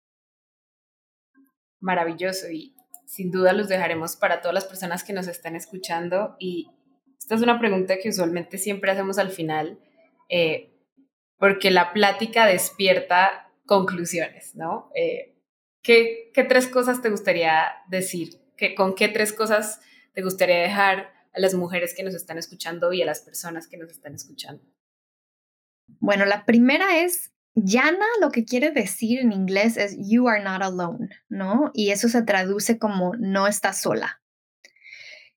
maravilloso 1.87 2.51
y 2.51 2.75
sin 3.07 3.31
duda 3.31 3.53
los 3.53 3.69
dejaremos 3.69 4.17
para 4.17 4.41
todas 4.43 4.55
las 4.55 4.67
personas 4.67 5.05
que 5.05 5.13
nos 5.13 5.29
están 5.29 5.57
escuchando. 5.57 6.37
Y 6.39 6.69
esta 7.19 7.37
es 7.37 7.43
una 7.43 7.59
pregunta 7.59 7.97
que 7.99 8.11
usualmente 8.11 8.59
siempre 8.59 8.91
hacemos 8.91 9.19
al 9.19 9.31
final, 9.31 9.79
eh, 10.29 10.75
porque 11.39 11.71
la 11.71 11.93
plática 11.93 12.45
despierta 12.47 13.53
conclusiones, 13.65 14.55
¿no? 14.57 14.91
Eh, 14.95 15.37
¿qué, 15.83 16.33
tres 16.35 16.67
cosas 16.67 17.01
te 17.01 17.11
gustaría 17.11 17.73
decir? 17.89 18.31
¿Qué, 18.57 18.75
¿Con 18.75 18.95
qué 18.95 19.09
tres 19.09 19.33
cosas 19.33 19.81
te 20.13 20.23
gustaría 20.23 20.59
dejar 20.59 21.13
a 21.33 21.41
las 21.41 21.55
mujeres 21.55 21.95
que 21.95 22.03
nos 22.03 22.15
están 22.15 22.39
escuchando 22.39 22.93
y 22.93 23.03
a 23.03 23.07
las 23.07 23.21
personas 23.21 23.69
que 23.69 23.77
nos 23.77 23.91
están 23.91 24.15
escuchando? 24.15 24.65
Bueno, 26.01 26.25
la 26.25 26.45
primera 26.45 26.99
es 26.99 27.33
Yana 27.59 28.05
lo 28.21 28.31
que 28.31 28.45
quiere 28.45 28.71
decir 28.71 29.19
en 29.19 29.33
inglés 29.33 29.79
es 29.79 29.97
you 29.99 30.29
are 30.29 30.45
not 30.45 30.63
alone, 30.63 31.09
¿no? 31.31 31.71
Y 31.73 31.91
eso 31.91 32.11
se 32.11 32.23
traduce 32.23 32.79
como 32.79 33.15
no 33.19 33.47
estás 33.47 33.81
sola. 33.81 34.21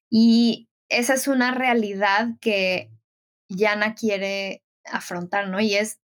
Y 0.09 0.67
esa 0.89 1.13
es 1.13 1.29
una 1.29 1.51
realidad 1.51 2.31
que 2.41 2.91
Yana 3.47 3.95
quiere 3.95 4.63
afrontar, 4.83 5.47
¿no? 5.47 5.61
Y 5.61 5.75
es, 5.75 6.01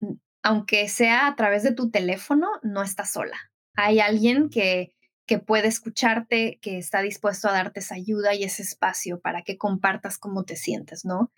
aunque 0.43 0.89
sea 0.89 1.29
a 1.29 1.37
través 1.37 1.63
de 1.63 1.75
tu 1.75 1.93
teléfono, 1.93 2.49
no 2.65 2.83
estás 2.83 3.13
sola. 3.13 3.53
Hay 3.75 4.01
alguien 4.01 4.51
que, 4.51 4.93
que 5.27 5.39
puede 5.39 5.69
escucharte, 5.69 6.59
que 6.61 6.77
está 6.79 7.03
dispuesto 7.03 7.49
a 7.49 7.53
darte 7.53 7.79
esa 7.79 7.95
ayuda 7.95 8.35
y 8.35 8.43
ese 8.43 8.63
espacio 8.63 9.21
para 9.21 9.43
que 9.43 9.57
compartas 9.57 10.19
cómo 10.19 10.43
te 10.43 10.57
sientes, 10.57 11.05
¿no? 11.05 11.31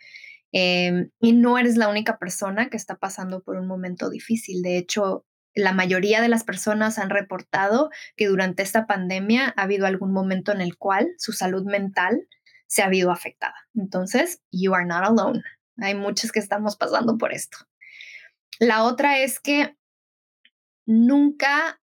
Em, 0.52 1.10
y 1.18 1.32
no 1.32 1.58
eres 1.58 1.76
la 1.76 1.88
única 1.88 2.18
persona 2.18 2.68
que 2.68 2.76
está 2.76 2.96
pasando 2.96 3.42
por 3.42 3.56
un 3.56 3.66
momento 3.66 4.10
difícil. 4.10 4.62
De 4.62 4.76
hecho, 4.76 5.24
la 5.54 5.72
mayoría 5.72 6.20
de 6.20 6.28
las 6.28 6.44
personas 6.44 6.98
han 6.98 7.10
reportado 7.10 7.90
que 8.16 8.26
durante 8.26 8.62
esta 8.62 8.86
pandemia 8.86 9.52
ha 9.56 9.62
habido 9.62 9.86
algún 9.86 10.12
momento 10.12 10.52
en 10.52 10.60
el 10.60 10.76
cual 10.76 11.08
su 11.18 11.32
salud 11.32 11.64
mental 11.64 12.26
se 12.66 12.82
ha 12.82 12.86
habido 12.86 13.10
afectada. 13.10 13.56
Entonces, 13.74 14.42
you 14.50 14.74
are 14.74 14.86
not 14.86 15.04
alone. 15.04 15.42
Hay 15.78 15.94
muchos 15.94 16.32
que 16.32 16.38
estamos 16.38 16.76
pasando 16.76 17.18
por 17.18 17.32
esto. 17.32 17.58
La 18.58 18.84
otra 18.84 19.18
es 19.18 19.40
que 19.40 19.76
nunca 20.86 21.80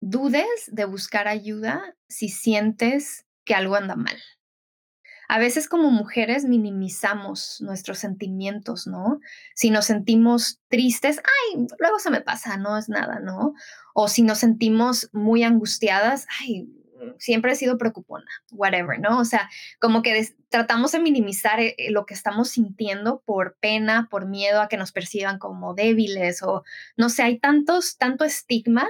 dudes 0.00 0.68
de 0.68 0.84
buscar 0.84 1.28
ayuda 1.28 1.96
si 2.08 2.28
sientes 2.28 3.26
que 3.44 3.54
algo 3.54 3.76
anda 3.76 3.96
mal. 3.96 4.16
A 5.28 5.38
veces 5.38 5.68
como 5.68 5.90
mujeres 5.90 6.44
minimizamos 6.44 7.60
nuestros 7.60 7.98
sentimientos, 7.98 8.86
¿no? 8.86 9.20
Si 9.54 9.70
nos 9.70 9.86
sentimos 9.86 10.60
tristes, 10.68 11.18
ay, 11.18 11.66
luego 11.78 11.98
se 11.98 12.10
me 12.10 12.20
pasa, 12.20 12.56
no 12.56 12.76
es 12.76 12.88
nada, 12.88 13.20
¿no? 13.20 13.54
O 13.94 14.08
si 14.08 14.22
nos 14.22 14.38
sentimos 14.38 15.08
muy 15.12 15.42
angustiadas, 15.42 16.26
ay, 16.40 16.68
siempre 17.18 17.52
he 17.52 17.56
sido 17.56 17.78
preocupona, 17.78 18.26
whatever, 18.52 18.98
¿no? 19.00 19.18
O 19.18 19.24
sea, 19.24 19.48
como 19.80 20.02
que 20.02 20.28
tratamos 20.48 20.92
de 20.92 21.00
minimizar 21.00 21.60
eh, 21.60 21.74
eh, 21.78 21.90
lo 21.90 22.06
que 22.06 22.14
estamos 22.14 22.50
sintiendo 22.50 23.22
por 23.24 23.56
pena, 23.60 24.08
por 24.10 24.26
miedo 24.26 24.60
a 24.60 24.68
que 24.68 24.76
nos 24.76 24.92
perciban 24.92 25.38
como 25.38 25.74
débiles 25.74 26.42
o 26.42 26.64
no 26.96 27.08
sé, 27.08 27.22
hay 27.22 27.38
tantos, 27.38 27.96
tanto 27.98 28.24
estigma 28.24 28.86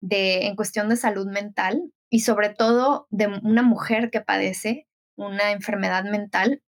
de, 0.00 0.46
en 0.46 0.56
cuestión 0.56 0.88
de 0.88 0.96
salud 0.96 1.26
mental 1.26 1.92
y 2.10 2.20
sobre 2.20 2.50
todo 2.50 3.06
de 3.10 3.26
una 3.42 3.62
mujer 3.62 4.10
que 4.10 4.20
padece 4.20 4.86
una 5.16 5.52
enfermedad 5.52 6.04
mental. 6.04 6.62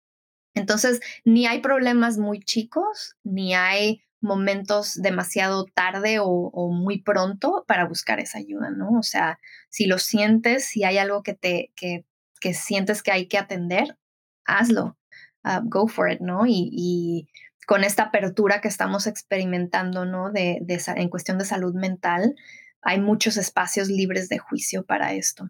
Entonces, 0.54 1.00
ni 1.26 1.48
hay 1.48 1.62
problemas 1.62 2.18
muy 2.18 2.40
chicos, 2.40 3.16
ni 3.24 3.56
hay 3.56 4.04
momentos 4.24 4.94
demasiado 4.96 5.66
tarde 5.66 6.18
o, 6.22 6.70
muy 6.72 7.02
pronto 7.02 7.66
para 7.68 7.86
buscar 7.86 8.20
esa 8.20 8.38
ayuda, 8.40 8.72
¿no? 8.72 8.92
O 8.98 9.04
sea, 9.04 9.40
si 9.70 9.86
lo 9.86 9.98
sientes, 9.98 10.66
si 10.66 10.86
hay 10.86 10.98
algo 10.98 11.24
que 11.24 11.34
te, 11.34 11.74
que, 11.76 12.06
que 12.40 12.54
sientes 12.54 13.04
que 13.04 13.12
hay 13.12 13.28
que 13.28 13.38
atender, 13.38 13.98
hazlo, 14.46 14.98
uh, 15.44 15.62
go 15.64 15.88
for 15.88 16.10
it, 16.10 16.22
¿no? 16.22 16.44
Y, 16.48 17.30
con 17.66 17.86
esta 17.86 18.04
apertura 18.04 18.60
que 18.60 18.68
estamos 18.68 19.08
experimentando, 19.08 20.06
¿no? 20.06 20.32
De, 20.32 20.58
de, 20.62 20.82
en 20.98 21.08
cuestión 21.10 21.38
de 21.38 21.46
salud 21.46 21.74
mental, 21.74 22.36
hay 22.82 23.00
muchos 23.00 23.38
espacios 23.38 23.88
libres 23.88 24.28
de 24.28 24.38
juicio 24.38 24.86
para 24.86 25.14
esto. 25.14 25.50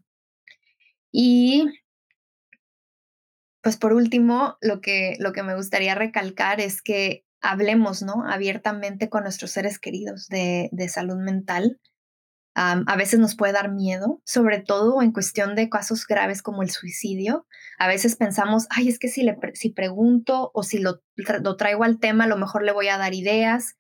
Y 1.12 1.66
pues 3.64 3.78
por 3.78 3.94
último, 3.94 4.58
lo 4.62 4.82
que, 4.82 5.16
lo 5.20 5.32
que 5.32 5.42
me 5.42 5.56
gustaría 5.56 5.96
recalcar 5.96 6.60
es 6.60 6.82
que 6.82 7.26
hablemos, 7.42 8.04
¿no? 8.04 8.26
Abiertamente 8.28 9.10
con 9.10 9.24
nuestros 9.24 9.52
seres 9.52 9.80
queridos 9.80 10.28
de, 10.28 10.70
salud 10.90 11.16
mental. 11.16 11.80
a 12.56 12.96
veces 12.98 13.22
nos 13.22 13.36
puede 13.38 13.54
dar 13.54 13.72
miedo, 13.72 14.22
sobre 14.26 14.60
todo 14.60 15.02
en 15.02 15.14
cuestión 15.14 15.56
de 15.56 15.70
casos 15.70 16.06
graves 16.06 16.42
como 16.42 16.62
el 16.62 16.72
suicidio. 16.72 17.48
A 17.80 17.88
veces 17.88 18.18
pensamos, 18.18 18.68
ay, 18.70 18.90
es 18.90 19.00
que 19.00 19.08
si, 19.08 19.24
le, 19.24 19.38
si 19.54 19.70
pregunto 19.70 20.52
o 20.54 20.64
si 20.64 20.80
lo, 20.80 21.02
lo 21.16 21.56
traigo 21.56 21.86
al 21.86 22.00
tema, 22.00 22.26
a 22.26 22.28
lo 22.28 22.38
mejor 22.38 22.64
le 22.64 22.74
voy 22.74 22.90
a 22.90 22.98
dar 22.98 23.14
ideas. 23.14 23.78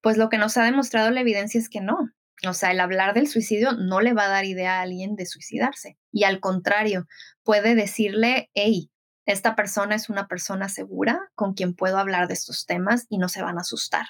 Pues 0.00 0.16
lo 0.16 0.30
que 0.30 0.38
nos 0.38 0.56
ha 0.56 0.64
demostrado 0.64 1.10
la 1.10 1.20
evidencia 1.20 1.60
es 1.60 1.68
que 1.68 1.82
no. 1.82 2.10
O 2.46 2.54
sea, 2.54 2.70
el 2.70 2.80
hablar 2.80 3.12
del 3.12 3.28
suicidio 3.28 3.72
no 3.72 4.00
le 4.00 4.14
va 4.14 4.24
a 4.24 4.28
dar 4.28 4.46
idea 4.46 4.78
a 4.78 4.82
alguien 4.82 5.16
de 5.16 5.26
suicidarse. 5.26 5.98
Y 6.12 6.24
al 6.24 6.40
contrario, 6.40 7.06
puede 7.42 7.74
decirle, 7.74 8.50
hey, 8.54 8.90
esta 9.28 9.54
persona 9.54 9.94
es 9.94 10.08
una 10.08 10.26
persona 10.26 10.70
segura 10.70 11.30
con 11.34 11.52
quien 11.52 11.74
puedo 11.74 11.98
hablar 11.98 12.28
de 12.28 12.34
estos 12.34 12.64
temas 12.64 13.06
y 13.10 13.18
no 13.18 13.28
se 13.28 13.42
van 13.42 13.58
a 13.58 13.60
asustar. 13.60 14.06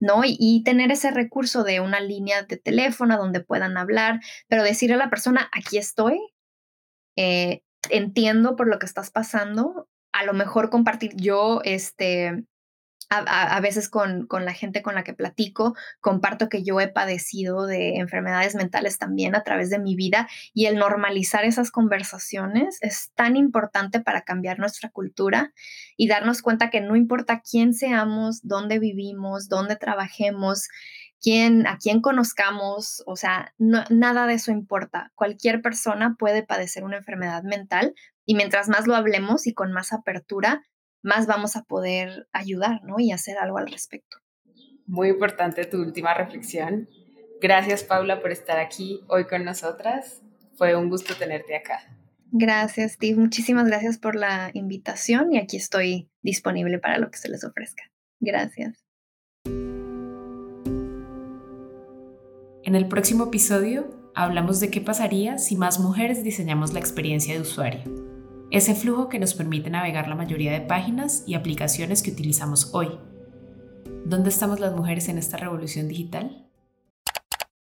¿no? 0.00 0.22
Y, 0.24 0.62
tener 0.64 0.92
ese 0.92 1.10
recurso 1.10 1.64
de 1.64 1.80
una 1.80 2.00
línea 2.00 2.42
de 2.42 2.56
teléfono 2.56 3.16
donde 3.16 3.40
puedan 3.40 3.76
hablar, 3.76 4.20
pero 4.48 4.62
decirle 4.62 4.94
a 4.94 4.98
la 4.98 5.10
persona, 5.10 5.48
aquí 5.52 5.78
estoy, 5.78 6.20
eh, 7.16 7.62
entiendo 7.90 8.54
por 8.54 8.68
lo 8.68 8.78
que 8.78 8.86
estás 8.86 9.10
pasando, 9.10 9.88
a 10.12 10.24
lo 10.24 10.34
mejor 10.34 10.70
compartir 10.70 11.16
yo, 11.16 11.60
este, 11.64 12.44
a, 13.10 13.60
veces 13.60 13.88
con, 13.88 14.26
con, 14.26 14.44
la 14.44 14.52
gente 14.52 14.82
con 14.82 14.94
la 14.94 15.02
que 15.02 15.14
platico, 15.14 15.74
comparto 16.00 16.48
que 16.48 16.62
yo 16.62 16.80
he 16.80 16.88
padecido 16.88 17.66
de 17.66 17.96
enfermedades 17.96 18.54
mentales 18.54 18.98
también 18.98 19.34
a 19.34 19.44
través 19.44 19.70
de 19.70 19.78
mi 19.78 19.96
vida 19.96 20.28
y 20.52 20.66
el 20.66 20.76
normalizar 20.76 21.44
esas 21.44 21.70
conversaciones 21.70 22.78
es 22.82 23.10
tan 23.14 23.36
importante 23.36 24.00
para 24.00 24.22
cambiar 24.22 24.58
nuestra 24.58 24.90
cultura 24.90 25.52
y 25.96 26.08
darnos 26.08 26.42
cuenta 26.42 26.70
que 26.70 26.80
no 26.80 26.96
importa 26.96 27.40
quién 27.40 27.72
seamos, 27.72 28.40
dónde 28.42 28.78
vivimos, 28.78 29.48
dónde 29.48 29.76
trabajemos, 29.76 30.68
quién, 31.20 31.66
a 31.66 31.78
quién 31.78 32.00
conozcamos, 32.00 33.02
o 33.06 33.16
sea, 33.16 33.54
nada 33.58 34.26
de 34.26 34.34
eso 34.34 34.52
importa. 34.52 35.12
Cualquier 35.14 35.62
persona 35.62 36.16
puede 36.18 36.42
padecer 36.42 36.84
una 36.84 36.98
enfermedad 36.98 37.42
mental 37.42 37.94
y 38.24 38.34
mientras 38.34 38.68
más 38.68 38.86
lo 38.86 38.94
hablemos 38.94 39.46
y 39.46 39.54
con 39.54 39.72
más 39.72 39.92
apertura, 39.92 40.62
más 41.02 41.26
vamos 41.26 41.56
a 41.56 41.62
poder 41.62 42.28
ayudar, 42.32 42.82
¿no? 42.84 42.96
Y 42.98 43.12
hacer 43.12 43.38
algo 43.38 43.58
al 43.58 43.68
respecto. 43.68 44.16
Muy 44.86 45.08
importante 45.08 45.64
tu 45.64 45.80
última 45.80 46.14
reflexión. 46.14 46.88
Gracias, 47.40 47.84
Paula, 47.84 48.20
por 48.20 48.32
estar 48.32 48.58
aquí 48.58 49.00
hoy 49.08 49.26
con 49.26 49.44
nosotras. 49.44 50.22
Fue 50.56 50.74
un 50.74 50.88
gusto 50.88 51.14
tenerte 51.14 51.56
acá. 51.56 51.80
Gracias, 52.30 52.92
Steve. 52.92 53.18
Muchísimas 53.18 53.66
gracias 53.66 53.98
por 53.98 54.16
la 54.16 54.50
invitación 54.54 55.32
y 55.32 55.38
aquí 55.38 55.56
estoy 55.56 56.10
disponible 56.22 56.78
para 56.78 56.98
lo 56.98 57.10
que 57.10 57.18
se 57.18 57.28
les 57.28 57.44
ofrezca. 57.44 57.84
Gracias. 58.20 58.84
En 62.64 62.74
el 62.74 62.88
próximo 62.88 63.24
episodio 63.24 63.88
hablamos 64.14 64.60
de 64.60 64.70
qué 64.70 64.80
pasaría 64.80 65.38
si 65.38 65.56
más 65.56 65.78
mujeres 65.78 66.22
diseñamos 66.24 66.72
la 66.72 66.80
experiencia 66.80 67.34
de 67.34 67.40
usuario 67.40 68.17
ese 68.50 68.74
flujo 68.74 69.08
que 69.08 69.18
nos 69.18 69.34
permite 69.34 69.68
navegar 69.70 70.08
la 70.08 70.14
mayoría 70.14 70.52
de 70.52 70.62
páginas 70.62 71.22
y 71.26 71.34
aplicaciones 71.34 72.02
que 72.02 72.10
utilizamos 72.10 72.74
hoy. 72.74 72.88
¿Dónde 74.06 74.30
estamos 74.30 74.58
las 74.58 74.74
mujeres 74.74 75.08
en 75.08 75.18
esta 75.18 75.36
revolución 75.36 75.86
digital? 75.86 76.47